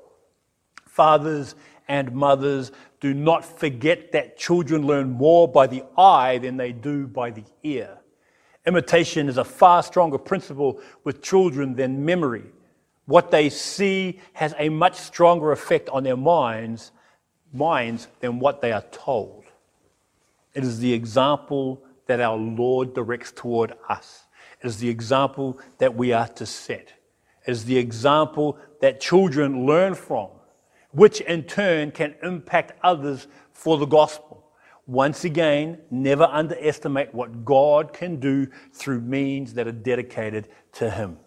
Fathers 0.86 1.56
and 1.88 2.14
mothers, 2.14 2.72
do 3.00 3.14
not 3.14 3.46
forget 3.46 4.12
that 4.12 4.38
children 4.38 4.86
learn 4.86 5.10
more 5.12 5.48
by 5.48 5.68
the 5.68 5.84
eye 5.98 6.38
than 6.38 6.58
they 6.58 6.72
do 6.72 7.08
by 7.08 7.32
the 7.32 7.44
ear. 7.64 7.98
Imitation 8.66 9.30
is 9.30 9.38
a 9.38 9.44
far 9.44 9.82
stronger 9.82 10.18
principle 10.18 10.82
with 11.04 11.22
children 11.22 11.76
than 11.76 12.06
memory. 12.06 12.46
What 13.06 13.32
they 13.32 13.50
see 13.50 14.20
has 14.34 14.54
a 14.60 14.70
much 14.70 14.96
stronger 14.96 15.52
effect 15.52 15.90
on 15.90 16.04
their 16.04 16.18
minds, 16.18 16.92
minds 17.52 18.08
than 18.20 18.40
what 18.40 18.62
they 18.62 18.72
are 18.72 18.84
told. 18.92 19.46
It 20.54 20.64
is 20.64 20.80
the 20.80 20.94
example 20.94 21.82
that 22.08 22.20
our 22.20 22.38
Lord 22.38 22.94
directs 22.94 23.32
toward 23.32 23.74
us. 23.88 24.26
Is 24.62 24.78
the 24.78 24.90
example 24.90 25.60
that 25.78 25.96
we 25.96 26.12
are 26.12 26.28
to 26.28 26.46
set. 26.46 26.94
is 27.46 27.66
the 27.66 27.78
example 27.78 28.58
that 28.82 29.00
children 29.00 29.66
learn 29.66 29.96
from, 29.96 30.30
which 30.92 31.22
in 31.22 31.44
turn 31.44 31.92
can 31.92 32.16
impact 32.22 32.74
others 32.84 33.28
for 33.54 33.78
the 33.78 33.86
gospel. 33.86 34.46
Once 34.86 35.24
again, 35.24 35.80
never 35.92 36.24
underestimate 36.24 37.14
what 37.14 37.46
God 37.46 37.94
can 37.94 38.20
do 38.20 38.48
through 38.74 39.02
means 39.02 39.54
that 39.54 39.68
are 39.68 39.72
dedicated 39.72 40.50
to 40.74 40.90
Him. 40.90 41.18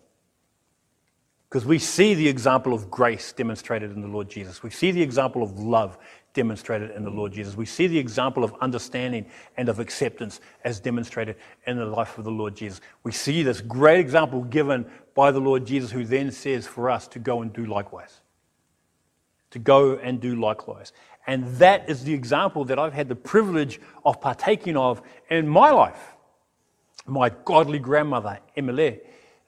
Because 1.49 1.65
we 1.65 1.79
see 1.79 2.15
the 2.15 2.29
example 2.29 2.73
of 2.73 2.91
grace 2.91 3.33
demonstrated 3.33 3.93
in 3.93 4.01
the 4.01 4.09
Lord 4.09 4.29
Jesus. 4.29 4.63
We 4.63 4.71
see 4.71 4.91
the 4.91 5.03
example 5.03 5.43
of 5.43 5.59
love 5.59 5.99
demonstrated 6.35 6.91
in 6.93 7.05
the 7.05 7.11
Lord 7.11 7.33
Jesus. 7.33 7.57
We 7.57 7.67
see 7.67 7.87
the 7.87 7.99
example 7.99 8.45
of 8.45 8.55
understanding 8.61 9.27
and 9.57 9.69
of 9.69 9.79
acceptance 9.79 10.41
as 10.65 10.81
demonstrated 10.81 11.37
in 11.67 11.77
the 11.77 11.85
life 11.85 12.19
of 12.19 12.25
the 12.25 12.31
Lord 12.31 12.57
Jesus. 12.57 12.81
We 13.03 13.13
see 13.13 13.43
this 13.43 13.61
great 13.61 14.01
example 14.01 14.43
given 14.43 14.87
by 15.15 15.31
the 15.31 15.41
Lord 15.41 15.67
Jesus, 15.67 15.91
who 15.91 16.05
then 16.05 16.31
says 16.31 16.67
for 16.67 16.91
us 16.91 17.07
to 17.09 17.19
go 17.19 17.43
and 17.43 17.53
do 17.53 17.67
likewise. 17.67 18.21
To 19.51 19.59
go 19.59 19.97
and 19.97 20.21
do 20.21 20.37
likewise. 20.41 20.93
And 21.27 21.47
that 21.57 21.89
is 21.89 22.05
the 22.05 22.15
example 22.15 22.65
that 22.65 22.79
I've 22.79 22.95
had 22.95 23.09
the 23.09 23.15
privilege 23.15 23.81
of 24.05 24.21
partaking 24.21 24.77
of 24.77 25.03
in 25.29 25.47
my 25.47 25.71
life. 25.71 26.17
My 27.07 27.31
godly 27.45 27.79
grandmother, 27.79 28.39
Emily, 28.57 29.01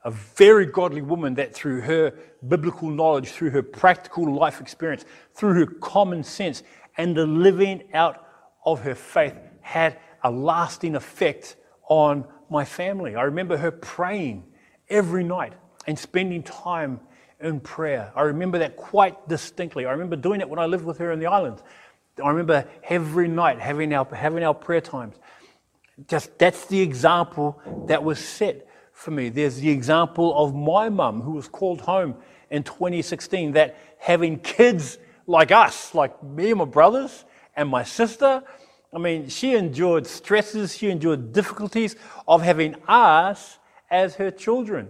a 0.04 0.10
very 0.10 0.66
godly 0.66 1.00
woman 1.00 1.34
that 1.34 1.54
through 1.54 1.80
her 1.80 2.12
biblical 2.46 2.90
knowledge, 2.90 3.30
through 3.30 3.50
her 3.50 3.62
practical 3.62 4.32
life 4.32 4.60
experience, 4.60 5.04
through 5.34 5.54
her 5.54 5.66
common 5.66 6.22
sense, 6.22 6.62
and 6.96 7.16
the 7.16 7.26
living 7.26 7.82
out 7.94 8.26
of 8.66 8.80
her 8.80 8.94
faith 8.94 9.34
had 9.62 9.98
a 10.22 10.30
lasting 10.30 10.94
effect 10.94 11.56
on 11.88 12.24
my 12.50 12.64
family. 12.64 13.16
I 13.16 13.22
remember 13.22 13.56
her 13.56 13.70
praying 13.70 14.44
every 14.88 15.24
night 15.24 15.54
and 15.86 15.98
spending 15.98 16.42
time 16.42 17.00
in 17.40 17.60
prayer. 17.60 18.12
I 18.14 18.22
remember 18.22 18.58
that 18.58 18.76
quite 18.76 19.28
distinctly. 19.28 19.86
I 19.86 19.92
remember 19.92 20.16
doing 20.16 20.40
it 20.40 20.48
when 20.48 20.58
I 20.58 20.66
lived 20.66 20.84
with 20.84 20.98
her 20.98 21.12
in 21.12 21.18
the 21.18 21.26
islands. 21.26 21.62
I 22.22 22.28
remember 22.28 22.66
every 22.84 23.28
night 23.28 23.58
having 23.58 23.92
our, 23.92 24.06
having 24.14 24.44
our 24.44 24.54
prayer 24.54 24.80
times. 24.80 25.16
Just 26.08 26.38
that's 26.38 26.66
the 26.66 26.80
example 26.80 27.60
that 27.86 28.02
was 28.02 28.18
set 28.18 28.66
for 28.94 29.10
me. 29.10 29.28
There's 29.28 29.56
the 29.56 29.68
example 29.68 30.34
of 30.38 30.54
my 30.54 30.88
mum 30.88 31.20
who 31.20 31.32
was 31.32 31.48
called 31.48 31.82
home 31.82 32.14
in 32.50 32.62
2016 32.62 33.52
that 33.52 33.76
having 33.98 34.38
kids 34.38 34.98
like 35.26 35.50
us, 35.50 35.94
like 35.94 36.22
me 36.22 36.50
and 36.50 36.58
my 36.60 36.64
brothers 36.64 37.24
and 37.56 37.68
my 37.68 37.82
sister, 37.82 38.42
I 38.94 38.98
mean, 38.98 39.28
she 39.28 39.54
endured 39.54 40.06
stresses, 40.06 40.76
she 40.76 40.88
endured 40.88 41.32
difficulties 41.32 41.96
of 42.28 42.42
having 42.42 42.76
us 42.86 43.58
as 43.90 44.14
her 44.14 44.30
children. 44.30 44.88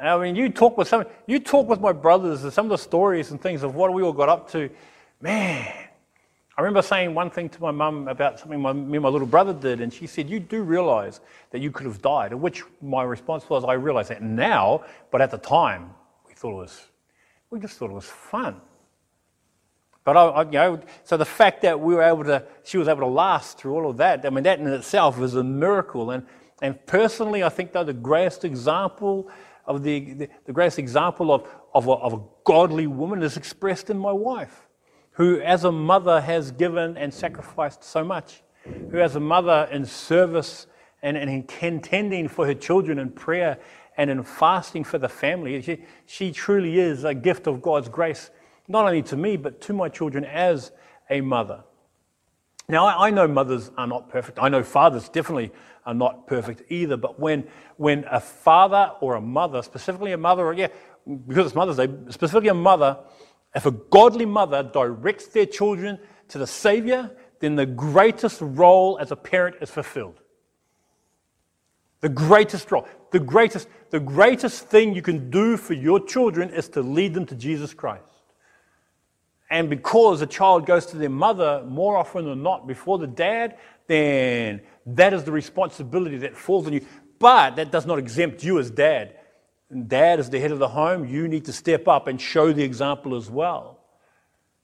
I 0.00 0.16
mean, 0.18 0.36
you 0.36 0.48
talk 0.48 0.78
with 0.78 0.86
some, 0.86 1.04
you 1.26 1.40
talk 1.40 1.68
with 1.68 1.80
my 1.80 1.92
brothers 1.92 2.44
and 2.44 2.52
some 2.52 2.66
of 2.66 2.70
the 2.70 2.78
stories 2.78 3.32
and 3.32 3.40
things 3.40 3.64
of 3.64 3.74
what 3.74 3.92
we 3.92 4.02
all 4.02 4.12
got 4.12 4.28
up 4.28 4.48
to. 4.52 4.70
Man, 5.20 5.74
I 6.58 6.62
remember 6.62 6.82
saying 6.82 7.14
one 7.14 7.30
thing 7.30 7.48
to 7.50 7.62
my 7.62 7.70
mum 7.70 8.08
about 8.08 8.40
something 8.40 8.60
my, 8.60 8.72
me 8.72 8.96
and 8.96 9.02
my 9.04 9.08
little 9.08 9.28
brother 9.28 9.54
did, 9.54 9.80
and 9.80 9.94
she 9.94 10.08
said, 10.08 10.28
You 10.28 10.40
do 10.40 10.64
realize 10.64 11.20
that 11.52 11.60
you 11.60 11.70
could 11.70 11.86
have 11.86 12.02
died. 12.02 12.32
At 12.32 12.40
which 12.40 12.64
my 12.82 13.04
response 13.04 13.48
was, 13.48 13.64
I 13.64 13.74
realize 13.74 14.08
that 14.08 14.24
now, 14.24 14.84
but 15.12 15.20
at 15.20 15.30
the 15.30 15.38
time, 15.38 15.94
we 16.26 16.34
thought 16.34 16.50
it 16.50 16.62
was, 16.62 16.82
we 17.50 17.60
just 17.60 17.78
thought 17.78 17.90
it 17.90 17.94
was 17.94 18.06
fun. 18.06 18.60
But 20.02 20.16
I, 20.16 20.24
I, 20.24 20.42
you 20.42 20.50
know, 20.50 20.80
so 21.04 21.16
the 21.16 21.24
fact 21.24 21.62
that 21.62 21.78
we 21.78 21.94
were 21.94 22.02
able 22.02 22.24
to, 22.24 22.44
she 22.64 22.76
was 22.76 22.88
able 22.88 23.02
to 23.02 23.06
last 23.06 23.58
through 23.58 23.74
all 23.74 23.88
of 23.88 23.98
that, 23.98 24.26
I 24.26 24.30
mean, 24.30 24.42
that 24.42 24.58
in 24.58 24.66
itself 24.66 25.20
is 25.20 25.36
a 25.36 25.44
miracle. 25.44 26.10
And, 26.10 26.26
and 26.60 26.84
personally, 26.86 27.44
I 27.44 27.50
think 27.50 27.70
though 27.70 27.84
the 27.84 27.92
greatest 27.92 28.44
example 28.44 29.30
of 29.64 29.84
the, 29.84 30.14
the, 30.14 30.28
the 30.46 30.52
greatest 30.52 30.80
example 30.80 31.32
of, 31.32 31.46
of 31.72 31.86
a, 31.86 31.92
of 31.92 32.14
a 32.14 32.20
godly 32.42 32.88
woman 32.88 33.22
is 33.22 33.36
expressed 33.36 33.90
in 33.90 33.98
my 33.98 34.10
wife, 34.10 34.67
who 35.18 35.40
as 35.40 35.64
a 35.64 35.72
mother 35.72 36.20
has 36.20 36.52
given 36.52 36.96
and 36.96 37.12
sacrificed 37.12 37.82
so 37.82 38.04
much, 38.04 38.40
who 38.92 39.00
as 39.00 39.16
a 39.16 39.20
mother 39.20 39.68
in 39.72 39.84
service 39.84 40.68
and, 41.02 41.16
and 41.16 41.28
in 41.28 41.42
contending 41.42 42.28
for 42.28 42.46
her 42.46 42.54
children 42.54 43.00
in 43.00 43.10
prayer 43.10 43.58
and 43.96 44.10
in 44.10 44.22
fasting 44.22 44.84
for 44.84 44.96
the 44.96 45.08
family, 45.08 45.60
she, 45.60 45.84
she 46.06 46.30
truly 46.30 46.78
is 46.78 47.02
a 47.02 47.12
gift 47.12 47.48
of 47.48 47.60
God's 47.60 47.88
grace, 47.88 48.30
not 48.68 48.84
only 48.84 49.02
to 49.02 49.16
me, 49.16 49.36
but 49.36 49.60
to 49.62 49.72
my 49.72 49.88
children 49.88 50.24
as 50.24 50.70
a 51.10 51.20
mother. 51.20 51.64
Now, 52.68 52.86
I, 52.86 53.10
know 53.10 53.26
mothers 53.26 53.72
are 53.76 53.88
not 53.88 54.08
perfect. 54.10 54.38
I 54.40 54.48
know 54.48 54.62
fathers 54.62 55.08
definitely 55.08 55.50
are 55.84 55.94
not 55.94 56.28
perfect 56.28 56.70
either. 56.70 56.96
But 56.96 57.18
when, 57.18 57.44
when 57.76 58.04
a 58.08 58.20
father 58.20 58.92
or 59.00 59.16
a 59.16 59.20
mother, 59.20 59.62
specifically 59.62 60.12
a 60.12 60.18
mother, 60.18 60.46
or 60.46 60.52
yeah, 60.52 60.68
because 61.26 61.46
it's 61.46 61.54
Mother's 61.56 61.78
Day, 61.78 61.88
specifically 62.10 62.50
a 62.50 62.54
mother, 62.54 62.98
if 63.58 63.66
a 63.66 63.72
godly 63.72 64.24
mother 64.24 64.62
directs 64.62 65.26
their 65.26 65.44
children 65.44 65.98
to 66.28 66.38
the 66.38 66.46
Savior, 66.46 67.10
then 67.40 67.56
the 67.56 67.66
greatest 67.66 68.38
role 68.40 68.96
as 69.00 69.10
a 69.10 69.16
parent 69.16 69.56
is 69.60 69.68
fulfilled. 69.68 70.20
The 72.00 72.08
greatest 72.08 72.70
role, 72.70 72.86
the 73.10 73.18
greatest, 73.18 73.66
the 73.90 73.98
greatest 73.98 74.68
thing 74.68 74.94
you 74.94 75.02
can 75.02 75.28
do 75.28 75.56
for 75.56 75.74
your 75.74 75.98
children 75.98 76.50
is 76.50 76.68
to 76.68 76.82
lead 76.82 77.14
them 77.14 77.26
to 77.26 77.34
Jesus 77.34 77.74
Christ. 77.74 78.04
And 79.50 79.68
because 79.68 80.22
a 80.22 80.26
child 80.26 80.64
goes 80.64 80.86
to 80.86 80.96
their 80.96 81.10
mother 81.10 81.64
more 81.66 81.96
often 81.96 82.26
than 82.26 82.44
not 82.44 82.68
before 82.68 82.98
the 82.98 83.08
dad, 83.08 83.58
then 83.88 84.60
that 84.86 85.12
is 85.12 85.24
the 85.24 85.32
responsibility 85.32 86.18
that 86.18 86.36
falls 86.36 86.68
on 86.68 86.74
you. 86.74 86.86
But 87.18 87.56
that 87.56 87.72
does 87.72 87.86
not 87.86 87.98
exempt 87.98 88.44
you 88.44 88.60
as 88.60 88.70
dad. 88.70 89.17
Dad 89.86 90.18
is 90.18 90.30
the 90.30 90.40
head 90.40 90.50
of 90.50 90.58
the 90.58 90.68
home. 90.68 91.06
You 91.06 91.28
need 91.28 91.44
to 91.44 91.52
step 91.52 91.88
up 91.88 92.06
and 92.06 92.20
show 92.20 92.52
the 92.52 92.62
example 92.62 93.14
as 93.14 93.30
well. 93.30 93.78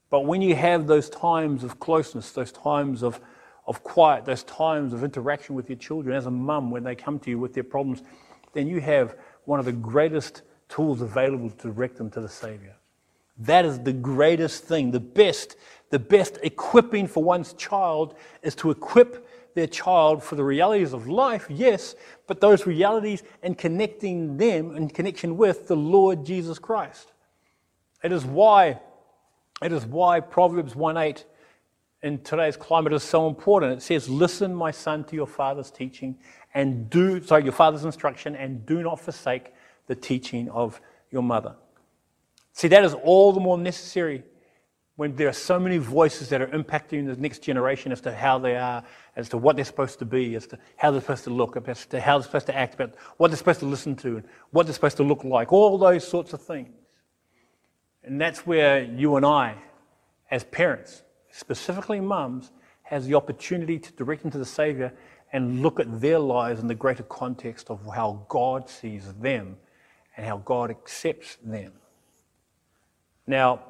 But 0.09 0.25
when 0.25 0.41
you 0.41 0.55
have 0.55 0.87
those 0.87 1.09
times 1.09 1.63
of 1.63 1.79
closeness, 1.79 2.31
those 2.31 2.51
times 2.51 3.03
of, 3.03 3.19
of 3.67 3.83
quiet, 3.83 4.25
those 4.25 4.43
times 4.43 4.93
of 4.93 5.03
interaction 5.03 5.55
with 5.55 5.69
your 5.69 5.77
children 5.77 6.15
as 6.15 6.25
a 6.25 6.31
mum 6.31 6.71
when 6.71 6.83
they 6.83 6.95
come 6.95 7.19
to 7.19 7.29
you 7.29 7.37
with 7.37 7.53
their 7.53 7.63
problems, 7.63 8.01
then 8.53 8.67
you 8.67 8.81
have 8.81 9.15
one 9.45 9.59
of 9.59 9.65
the 9.65 9.71
greatest 9.71 10.41
tools 10.69 11.01
available 11.01 11.49
to 11.49 11.67
direct 11.71 11.97
them 11.97 12.09
to 12.11 12.21
the 12.21 12.29
Savior. 12.29 12.75
That 13.37 13.65
is 13.65 13.79
the 13.79 13.93
greatest 13.93 14.63
thing. 14.63 14.91
The 14.91 14.99
best, 14.99 15.57
the 15.89 15.99
best 15.99 16.39
equipping 16.41 17.07
for 17.07 17.23
one's 17.23 17.53
child 17.53 18.15
is 18.41 18.55
to 18.55 18.71
equip 18.71 19.24
their 19.55 19.67
child 19.67 20.21
for 20.21 20.35
the 20.35 20.43
realities 20.43 20.93
of 20.93 21.07
life, 21.07 21.47
yes, 21.49 21.95
but 22.27 22.41
those 22.41 22.67
realities 22.67 23.23
and 23.41 23.57
connecting 23.57 24.37
them 24.37 24.75
in 24.75 24.89
connection 24.89 25.37
with 25.37 25.67
the 25.67 25.75
Lord 25.75 26.25
Jesus 26.25 26.59
Christ. 26.59 27.13
It 28.03 28.11
is 28.11 28.25
why, 28.25 28.79
it 29.63 29.71
is 29.71 29.85
why 29.85 30.19
Proverbs 30.19 30.75
1 30.75 30.97
8 30.97 31.25
in 32.03 32.19
today's 32.19 32.57
climate 32.57 32.93
is 32.93 33.01
so 33.01 33.27
important. 33.27 33.79
It 33.79 33.81
says, 33.81 34.07
Listen, 34.07 34.53
my 34.53 34.71
son, 34.71 35.05
to 35.05 35.15
your 35.15 35.25
father's 35.25 35.71
teaching, 35.71 36.17
and 36.53 36.89
do, 36.89 37.23
sorry, 37.23 37.43
your 37.43 37.53
father's 37.53 37.85
instruction, 37.85 38.35
and 38.35 38.65
do 38.65 38.83
not 38.83 38.99
forsake 38.99 39.53
the 39.87 39.95
teaching 39.95 40.49
of 40.49 40.79
your 41.11 41.23
mother. 41.23 41.55
See, 42.51 42.67
that 42.67 42.83
is 42.83 42.93
all 42.93 43.31
the 43.31 43.39
more 43.39 43.57
necessary 43.57 44.23
when 44.95 45.15
there 45.15 45.27
are 45.27 45.33
so 45.33 45.59
many 45.59 45.77
voices 45.77 46.29
that 46.29 46.41
are 46.41 46.47
impacting 46.47 47.05
the 47.05 47.19
next 47.19 47.39
generation 47.39 47.91
as 47.91 47.99
to 48.01 48.13
how 48.13 48.39
they 48.39 48.55
are, 48.55 48.83
as 49.17 49.27
to 49.27 49.37
what 49.37 49.57
they're 49.57 49.65
supposed 49.65 49.99
to 49.99 50.05
be, 50.05 50.35
as 50.35 50.47
to 50.47 50.57
how 50.77 50.89
they're 50.89 51.01
supposed 51.01 51.25
to 51.25 51.29
look, 51.29 51.57
as 51.67 51.85
to 51.87 51.99
how 51.99 52.17
they're 52.17 52.25
supposed 52.25 52.45
to 52.45 52.55
act, 52.55 52.75
about 52.75 52.95
what 53.17 53.27
they're 53.29 53.37
supposed 53.37 53.59
to 53.59 53.65
listen 53.65 53.95
to, 53.97 54.17
and 54.17 54.23
what 54.51 54.65
they're 54.65 54.73
supposed 54.73 54.97
to 54.97 55.03
look 55.03 55.23
like, 55.25 55.51
all 55.51 55.77
those 55.77 56.07
sorts 56.07 56.31
of 56.31 56.41
things. 56.41 56.69
And 58.03 58.21
that's 58.21 58.45
where 58.45 58.83
you 58.83 59.17
and 59.17 59.25
I, 59.25 59.55
as 60.31 60.45
parents, 60.45 61.03
specifically 61.29 61.99
mums, 61.99 62.51
has 62.83 63.05
the 63.05 63.15
opportunity 63.15 63.79
to 63.79 63.91
direct 63.93 64.21
them 64.21 64.31
to 64.31 64.37
the 64.37 64.45
Savior 64.45 64.93
and 65.33 65.61
look 65.61 65.79
at 65.79 65.99
their 65.99 66.19
lives 66.19 66.61
in 66.61 66.67
the 66.67 66.75
greater 66.75 67.03
context 67.03 67.69
of 67.69 67.81
how 67.93 68.25
God 68.29 68.69
sees 68.69 69.11
them 69.15 69.57
and 70.15 70.25
how 70.25 70.37
God 70.37 70.69
accepts 70.69 71.37
them. 71.43 71.73
Now, 73.27 73.61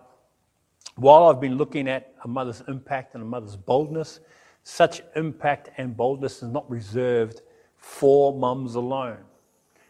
while 0.96 1.26
I've 1.26 1.42
been 1.42 1.58
looking 1.58 1.88
at 1.88 2.14
a 2.24 2.28
mother's 2.28 2.64
impact 2.68 3.14
and 3.14 3.24
a 3.24 3.26
mother's 3.26 3.56
boldness, 3.56 4.20
such 4.64 5.02
impact 5.16 5.70
and 5.78 5.96
boldness 5.96 6.42
is 6.42 6.50
not 6.50 6.70
reserved 6.70 7.42
for 7.78 8.34
mums 8.38 8.76
alone. 8.76 9.20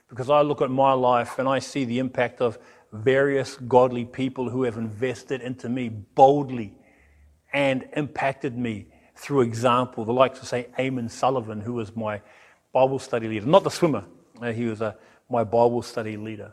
Because 0.09 0.29
I 0.29 0.41
look 0.41 0.61
at 0.61 0.69
my 0.69 0.93
life 0.93 1.39
and 1.39 1.47
I 1.47 1.59
see 1.59 1.85
the 1.85 1.99
impact 1.99 2.41
of 2.41 2.59
various 2.91 3.55
godly 3.55 4.05
people 4.05 4.49
who 4.49 4.63
have 4.63 4.77
invested 4.77 5.41
into 5.41 5.69
me 5.69 5.89
boldly 5.89 6.73
and 7.53 7.87
impacted 7.95 8.57
me 8.57 8.87
through 9.15 9.41
example. 9.41 10.05
The 10.05 10.13
likes 10.13 10.39
of, 10.41 10.47
say, 10.47 10.67
Eamon 10.77 11.09
Sullivan, 11.09 11.61
who 11.61 11.73
was 11.73 11.95
my 11.95 12.21
Bible 12.73 12.99
study 12.99 13.27
leader, 13.27 13.45
not 13.45 13.63
the 13.63 13.71
swimmer, 13.71 14.05
uh, 14.41 14.51
he 14.51 14.65
was 14.65 14.81
uh, 14.81 14.93
my 15.29 15.43
Bible 15.43 15.81
study 15.81 16.17
leader 16.17 16.51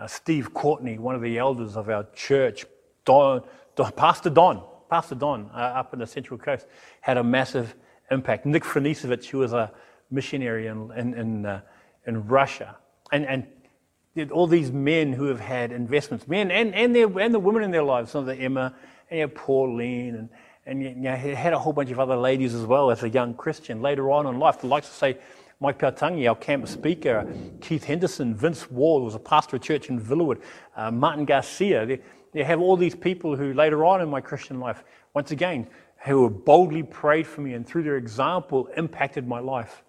uh, 0.00 0.06
Steve 0.06 0.54
Courtney, 0.54 0.98
one 0.98 1.14
of 1.14 1.20
the 1.20 1.38
elders 1.38 1.76
of 1.76 1.88
our 1.88 2.06
church, 2.14 2.64
Pastor 3.04 4.30
Don, 4.30 4.62
Pastor 4.88 5.14
Don, 5.14 5.50
uh, 5.54 5.58
up 5.58 5.92
in 5.92 6.00
the 6.00 6.06
Central 6.06 6.38
Coast, 6.38 6.66
had 7.00 7.16
a 7.16 7.24
massive 7.24 7.74
impact. 8.10 8.46
Nick 8.46 8.64
Franisevich, 8.64 9.26
who 9.26 9.38
was 9.38 9.52
a 9.52 9.72
missionary 10.10 10.66
in, 10.66 10.90
in, 10.92 11.14
in, 11.14 11.46
uh, 11.46 11.60
in 12.06 12.26
Russia. 12.26 12.76
And, 13.12 13.24
and 13.26 14.30
all 14.32 14.46
these 14.46 14.72
men 14.72 15.12
who 15.12 15.24
have 15.26 15.40
had 15.40 15.72
investments, 15.72 16.26
men 16.26 16.50
and, 16.50 16.74
and, 16.74 16.94
their, 16.94 17.06
and 17.18 17.32
the 17.32 17.38
women 17.38 17.62
in 17.62 17.70
their 17.70 17.82
lives, 17.82 18.10
some 18.10 18.20
of 18.20 18.26
the 18.26 18.34
Emma, 18.36 18.74
and 19.10 19.34
Pauline, 19.34 20.14
and, 20.16 20.28
and 20.66 20.82
you 20.82 20.94
know, 20.94 21.14
had 21.14 21.52
a 21.52 21.58
whole 21.58 21.72
bunch 21.72 21.90
of 21.90 21.98
other 21.98 22.16
ladies 22.16 22.54
as 22.54 22.64
well 22.64 22.90
as 22.90 23.02
a 23.02 23.08
young 23.08 23.34
Christian. 23.34 23.80
Later 23.82 24.10
on 24.10 24.26
in 24.26 24.38
life, 24.38 24.60
the 24.60 24.66
likes 24.66 24.88
of, 24.88 24.94
say, 24.94 25.18
Mike 25.60 25.78
Pautangi, 25.78 26.28
our 26.28 26.36
campus 26.36 26.70
speaker, 26.70 27.30
Keith 27.60 27.84
Henderson, 27.84 28.34
Vince 28.34 28.70
Ward 28.70 29.02
was 29.02 29.14
a 29.14 29.18
pastor 29.18 29.56
of 29.56 29.62
church 29.62 29.90
in 29.90 30.00
Villawood, 30.00 30.40
uh, 30.74 30.90
Martin 30.90 31.26
Garcia. 31.26 31.84
They, 31.84 32.00
they 32.32 32.44
have 32.44 32.60
all 32.60 32.76
these 32.76 32.94
people 32.94 33.36
who 33.36 33.52
later 33.52 33.84
on 33.84 34.00
in 34.00 34.08
my 34.08 34.20
Christian 34.20 34.60
life, 34.60 34.84
once 35.14 35.30
again, 35.30 35.66
who 36.04 36.24
have 36.24 36.44
boldly 36.44 36.82
prayed 36.82 37.26
for 37.26 37.40
me 37.40 37.54
and 37.54 37.66
through 37.66 37.82
their 37.82 37.96
example 37.96 38.68
impacted 38.76 39.26
my 39.26 39.40
life 39.40 39.82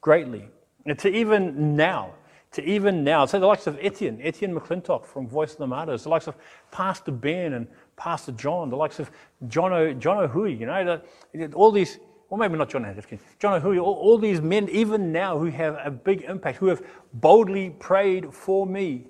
greatly. 0.00 0.48
And 0.86 0.98
to 1.00 1.08
even 1.08 1.76
now, 1.76 2.14
to 2.52 2.62
even 2.62 3.04
now, 3.04 3.26
say 3.26 3.38
the 3.38 3.46
likes 3.46 3.66
of 3.66 3.78
Etienne, 3.80 4.20
Etienne 4.22 4.54
McClintock 4.54 5.04
from 5.04 5.28
Voice 5.28 5.52
of 5.52 5.58
the 5.58 5.66
Martyrs, 5.66 6.04
the 6.04 6.08
likes 6.08 6.26
of 6.26 6.36
Pastor 6.70 7.12
Ben 7.12 7.54
and 7.54 7.66
Pastor 7.96 8.32
John, 8.32 8.70
the 8.70 8.76
likes 8.76 8.98
of 9.00 9.10
John, 9.48 9.72
o, 9.72 9.92
John 9.92 10.18
O'Hui, 10.18 10.54
you 10.54 10.66
know, 10.66 11.00
the, 11.34 11.52
all 11.52 11.72
these 11.72 11.98
well, 12.28 12.38
maybe 12.38 12.58
not 12.58 12.68
John 12.68 12.84
Hopkins, 12.84 13.22
John 13.38 13.54
O'Hui, 13.54 13.78
all, 13.78 13.94
all 13.94 14.18
these 14.18 14.40
men, 14.42 14.68
even 14.68 15.12
now, 15.12 15.38
who 15.38 15.46
have 15.46 15.78
a 15.82 15.90
big 15.90 16.22
impact, 16.22 16.58
who 16.58 16.66
have 16.66 16.82
boldly 17.14 17.70
prayed 17.70 18.34
for 18.34 18.66
me 18.66 19.06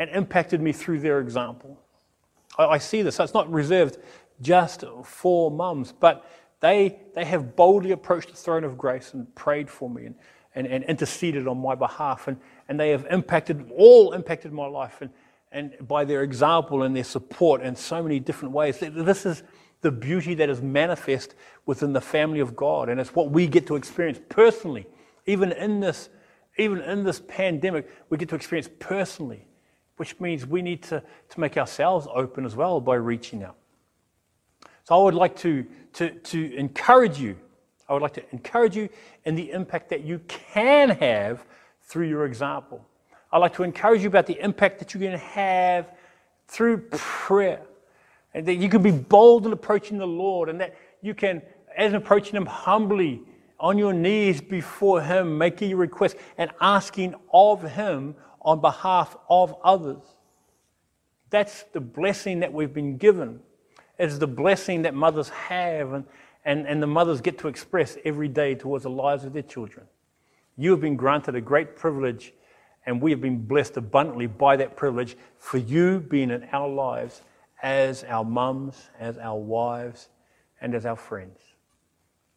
and 0.00 0.10
impacted 0.10 0.60
me 0.60 0.72
through 0.72 0.98
their 0.98 1.20
example. 1.20 1.78
I, 2.58 2.64
I 2.66 2.78
see 2.78 3.02
this. 3.02 3.16
So 3.16 3.24
it's 3.24 3.34
not 3.34 3.50
reserved 3.50 3.98
just 4.40 4.84
for 5.04 5.50
mums, 5.50 5.92
but 5.92 6.30
they, 6.60 6.98
they 7.14 7.24
have 7.24 7.56
boldly 7.56 7.92
approached 7.92 8.30
the 8.30 8.36
throne 8.36 8.64
of 8.64 8.76
grace 8.76 9.14
and 9.14 9.34
prayed 9.34 9.70
for 9.70 9.88
me 9.88 10.06
and, 10.06 10.14
and, 10.54 10.66
and 10.66 10.84
interceded 10.84 11.48
on 11.48 11.58
my 11.58 11.74
behalf. 11.74 12.28
And, 12.28 12.38
and 12.68 12.78
they 12.78 12.90
have 12.90 13.06
impacted, 13.10 13.70
all 13.76 14.12
impacted 14.12 14.52
my 14.52 14.66
life 14.66 15.00
and, 15.00 15.10
and 15.52 15.74
by 15.88 16.04
their 16.04 16.22
example 16.22 16.82
and 16.82 16.94
their 16.94 17.04
support 17.04 17.62
in 17.62 17.74
so 17.74 18.02
many 18.02 18.20
different 18.20 18.52
ways. 18.52 18.78
This 18.78 19.26
is 19.26 19.42
the 19.80 19.90
beauty 19.90 20.34
that 20.34 20.50
is 20.50 20.60
manifest 20.60 21.34
within 21.66 21.92
the 21.92 22.00
family 22.00 22.40
of 22.40 22.54
God. 22.54 22.88
And 22.88 23.00
it's 23.00 23.14
what 23.14 23.30
we 23.30 23.46
get 23.46 23.66
to 23.68 23.76
experience 23.76 24.20
personally. 24.28 24.86
Even 25.26 25.52
in 25.52 25.80
this, 25.80 26.10
even 26.58 26.80
in 26.80 27.04
this 27.04 27.20
pandemic, 27.26 27.88
we 28.10 28.18
get 28.18 28.28
to 28.28 28.34
experience 28.34 28.68
personally, 28.78 29.46
which 30.00 30.18
means 30.18 30.46
we 30.46 30.62
need 30.62 30.82
to, 30.82 31.02
to 31.28 31.40
make 31.40 31.58
ourselves 31.58 32.08
open 32.14 32.46
as 32.46 32.56
well 32.56 32.80
by 32.80 32.94
reaching 32.94 33.42
out. 33.42 33.56
So 34.84 34.98
I 34.98 35.04
would 35.04 35.12
like 35.12 35.36
to, 35.40 35.66
to, 35.92 36.08
to 36.08 36.54
encourage 36.54 37.18
you. 37.18 37.36
I 37.86 37.92
would 37.92 38.00
like 38.00 38.14
to 38.14 38.22
encourage 38.32 38.74
you 38.74 38.88
in 39.26 39.34
the 39.34 39.50
impact 39.50 39.90
that 39.90 40.02
you 40.02 40.20
can 40.26 40.88
have 40.88 41.44
through 41.82 42.08
your 42.08 42.24
example. 42.24 42.82
I'd 43.30 43.40
like 43.40 43.52
to 43.56 43.62
encourage 43.62 44.00
you 44.00 44.08
about 44.08 44.24
the 44.24 44.42
impact 44.42 44.78
that 44.78 44.94
you 44.94 45.00
can 45.00 45.18
have 45.18 45.90
through 46.48 46.78
prayer. 46.92 47.60
And 48.32 48.46
that 48.46 48.54
you 48.54 48.70
can 48.70 48.82
be 48.82 48.92
bold 48.92 49.44
in 49.44 49.52
approaching 49.52 49.98
the 49.98 50.06
Lord, 50.06 50.48
and 50.48 50.58
that 50.62 50.76
you 51.02 51.12
can, 51.12 51.42
as 51.76 51.92
approaching 51.92 52.36
Him 52.36 52.46
humbly, 52.46 53.20
on 53.58 53.76
your 53.76 53.92
knees 53.92 54.40
before 54.40 55.02
Him, 55.02 55.36
making 55.36 55.68
your 55.68 55.78
request 55.78 56.16
and 56.38 56.50
asking 56.58 57.16
of 57.34 57.62
Him 57.72 58.14
on 58.40 58.60
behalf 58.60 59.16
of 59.28 59.54
others. 59.62 60.02
That's 61.30 61.64
the 61.72 61.80
blessing 61.80 62.40
that 62.40 62.52
we've 62.52 62.72
been 62.72 62.96
given. 62.96 63.40
It's 63.98 64.18
the 64.18 64.26
blessing 64.26 64.82
that 64.82 64.94
mothers 64.94 65.28
have 65.28 65.92
and, 65.92 66.04
and, 66.44 66.66
and 66.66 66.82
the 66.82 66.86
mothers 66.86 67.20
get 67.20 67.38
to 67.38 67.48
express 67.48 67.96
every 68.04 68.28
day 68.28 68.54
towards 68.54 68.84
the 68.84 68.90
lives 68.90 69.24
of 69.24 69.32
their 69.32 69.42
children. 69.42 69.86
You 70.56 70.72
have 70.72 70.80
been 70.80 70.96
granted 70.96 71.34
a 71.34 71.40
great 71.40 71.76
privilege, 71.76 72.32
and 72.86 73.00
we 73.00 73.10
have 73.10 73.20
been 73.20 73.46
blessed 73.46 73.76
abundantly 73.76 74.26
by 74.26 74.56
that 74.56 74.76
privilege 74.76 75.16
for 75.38 75.58
you 75.58 76.00
being 76.00 76.30
in 76.30 76.48
our 76.52 76.68
lives 76.68 77.22
as 77.62 78.04
our 78.04 78.24
mums, 78.24 78.88
as 78.98 79.18
our 79.18 79.38
wives, 79.38 80.08
and 80.60 80.74
as 80.74 80.86
our 80.86 80.96
friends. 80.96 81.38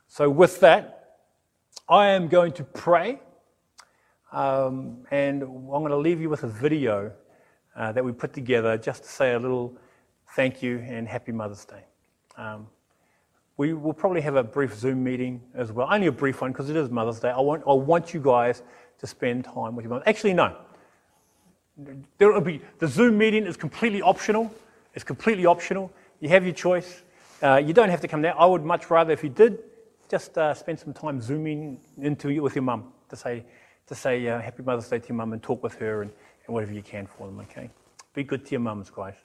So, 0.08 0.30
with 0.30 0.60
that, 0.60 1.18
I 1.90 2.08
am 2.08 2.28
going 2.28 2.52
to 2.54 2.64
pray, 2.64 3.20
um, 4.34 4.98
and 5.12 5.44
I'm 5.44 5.68
going 5.68 5.90
to 5.90 5.98
leave 5.98 6.20
you 6.20 6.30
with 6.30 6.44
a 6.44 6.48
video 6.48 7.12
uh, 7.76 7.92
that 7.92 8.04
we 8.04 8.12
put 8.12 8.34
together 8.34 8.78
just 8.78 9.04
to 9.04 9.10
say 9.10 9.34
a 9.34 9.40
little 9.40 9.78
thank 10.36 10.64
you 10.64 10.80
and 10.80 11.08
happy 11.08 11.32
Mother's 11.32 11.66
Day. 11.66 11.84
Um, 12.36 12.68
we 13.58 13.74
will 13.74 13.94
probably 13.94 14.22
have 14.22 14.36
a 14.36 14.44
brief 14.44 14.74
Zoom 14.74 15.04
meeting 15.04 15.40
as 15.54 15.72
well, 15.72 15.88
only 15.92 16.08
a 16.08 16.12
brief 16.12 16.42
one 16.42 16.52
because 16.52 16.70
it 16.70 16.76
is 16.76 16.90
Mother's 16.90 17.20
Day. 17.20 17.30
I 17.30 17.40
want, 17.40 17.64
I 17.68 17.74
want 17.74 18.14
you 18.14 18.20
guys 18.20 18.64
to 19.00 19.08
spend 19.08 19.46
time 19.46 19.76
with 19.76 19.84
your 19.84 19.94
mom. 19.94 20.04
Actually, 20.08 20.34
no. 20.34 20.58
There 22.18 22.32
will 22.32 22.42
be, 22.42 22.62
the 22.80 22.88
Zoom 22.88 23.18
meeting 23.18 23.46
is 23.46 23.56
completely 23.56 24.02
optional. 24.02 24.54
It's 24.96 25.04
completely 25.04 25.46
optional. 25.46 25.92
You 26.20 26.30
have 26.30 26.44
your 26.44 26.54
choice. 26.54 27.04
Uh, 27.42 27.58
you 27.58 27.74
don't 27.74 27.90
have 27.90 28.02
to 28.02 28.08
come 28.08 28.22
there. 28.24 28.40
I 28.40 28.46
would 28.46 28.64
much 28.64 28.90
rather, 28.90 29.12
if 29.12 29.24
you 29.24 29.30
did, 29.30 29.60
just 30.10 30.38
uh, 30.38 30.54
spend 30.54 30.80
some 30.80 30.94
time 30.94 31.22
zooming 31.22 31.80
into 32.00 32.30
it 32.30 32.40
with 32.40 32.56
your 32.56 32.64
mum 32.64 32.92
to 33.10 33.16
say, 33.16 33.44
to 33.88 33.96
say 33.96 34.28
uh, 34.28 34.40
Happy 34.40 34.64
Mother's 34.64 34.88
Day 34.88 35.00
to 35.00 35.08
your 35.10 35.18
mum 35.18 35.34
and 35.34 35.42
talk 35.42 35.62
with 35.64 35.76
her 35.76 36.02
and, 36.02 36.12
and 36.46 36.54
whatever 36.54 36.74
you 36.74 36.82
can 36.82 37.06
for 37.06 37.28
them, 37.28 37.40
okay? 37.42 37.70
Be 38.14 38.24
good 38.24 38.46
to 38.46 38.52
your 38.52 38.62
mums, 38.62 38.90
guys. 38.90 39.16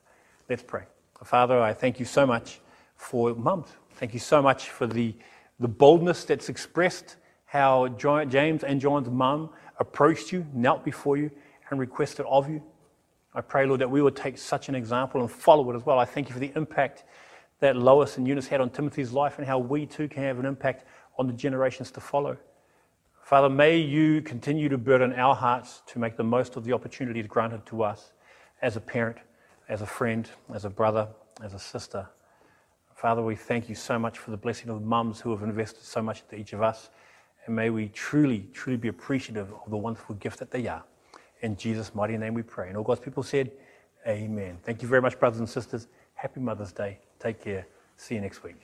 Let's 0.49 0.63
pray. 0.63 0.85
Father, 1.25 1.61
I 1.61 1.73
thank 1.73 1.99
you 1.99 2.07
so 2.07 2.27
much 2.27 2.61
for 2.97 3.35
mums. 3.35 3.69
Thank 3.95 4.15
you 4.15 4.21
so 4.21 4.41
much 4.41 4.71
for 4.71 4.87
the, 4.87 5.15
the 5.59 5.69
boldness 5.69 6.25
that's 6.25 6.49
expressed, 6.49 7.17
how 7.47 7.89
James 7.89 8.65
and 8.65 8.81
John's 8.81 9.09
mum 9.09 9.51
approached 9.79 10.33
you, 10.33 10.47
knelt 10.53 10.85
before 10.85 11.17
you, 11.17 11.31
and 11.71 11.81
requested 11.81 12.27
of 12.27 12.49
you. 12.49 12.63
I 13.35 13.41
pray, 13.41 13.67
Lord, 13.67 13.81
that 13.81 13.91
we 13.91 14.03
would 14.03 14.17
take 14.17 14.39
such 14.39 14.69
an 14.69 14.75
example 14.75 15.21
and 15.21 15.31
follow 15.31 15.71
it 15.71 15.77
as 15.77 15.85
well. 15.85 15.99
I 15.99 16.05
thank 16.05 16.29
you 16.29 16.33
for 16.33 16.41
the 16.41 16.53
impact 16.57 17.05
that 17.61 17.77
Lois 17.77 18.17
and 18.17 18.27
Eunice 18.27 18.47
had 18.47 18.61
on 18.61 18.71
Timothy's 18.71 19.13
life 19.13 19.39
and 19.39 19.47
how 19.47 19.59
we 19.59 19.87
too 19.87 20.09
can 20.09 20.23
have 20.23 20.39
an 20.39 20.47
impact 20.47 20.85
on 21.19 21.27
the 21.27 21.33
generations 21.33 21.91
to 21.93 22.01
follow. 22.01 22.37
Father, 23.29 23.51
may 23.51 23.77
you 23.77 24.23
continue 24.23 24.71
to 24.71 24.79
burden 24.79 25.13
our 25.13 25.35
hearts 25.35 25.83
to 25.89 25.99
make 25.99 26.17
the 26.17 26.25
most 26.25 26.57
of 26.57 26.65
the 26.65 26.73
opportunities 26.73 27.27
granted 27.27 27.67
to 27.67 27.83
us 27.83 28.13
as 28.63 28.75
a 28.75 28.81
parent, 28.81 29.19
as 29.69 29.83
a 29.83 29.87
friend, 29.87 30.31
as 30.55 30.65
a 30.65 30.71
brother, 30.71 31.07
as 31.45 31.53
a 31.53 31.59
sister. 31.59 32.09
Father, 32.95 33.21
we 33.21 33.37
thank 33.37 33.69
you 33.69 33.75
so 33.75 33.99
much 33.99 34.19
for 34.19 34.31
the 34.31 34.37
blessing 34.39 34.71
of 34.71 34.81
mums 34.81 35.21
who 35.21 35.31
have 35.31 35.43
invested 35.43 35.85
so 35.85 36.01
much 36.01 36.23
into 36.23 36.41
each 36.41 36.55
of 36.55 36.63
us. 36.63 36.89
And 37.45 37.55
may 37.55 37.69
we 37.69 37.89
truly, 37.89 38.49
truly 38.55 38.79
be 38.79 38.89
appreciative 38.89 39.53
of 39.53 39.71
the 39.71 39.77
wonderful 39.77 40.15
gift 40.15 40.39
that 40.39 40.51
they 40.51 40.67
are. 40.67 40.83
In 41.43 41.55
Jesus' 41.55 41.95
mighty 41.95 42.17
name 42.17 42.33
we 42.33 42.43
pray. 42.43 42.69
And 42.69 42.79
all 42.79 42.83
God's 42.83 43.01
people 43.01 43.23
said, 43.23 43.53
Amen. 44.07 44.57
Thank 44.63 44.81
you 44.81 44.89
very 44.89 45.03
much, 45.03 45.21
brothers 45.21 45.41
and 45.41 45.49
sisters. 45.49 45.87
Happy 46.15 46.41
Mother's 46.41 46.73
Day. 46.73 46.99
Take 47.21 47.45
care. 47.45 47.67
See 47.99 48.15
you 48.15 48.23
next 48.23 48.43
week. 48.43 48.57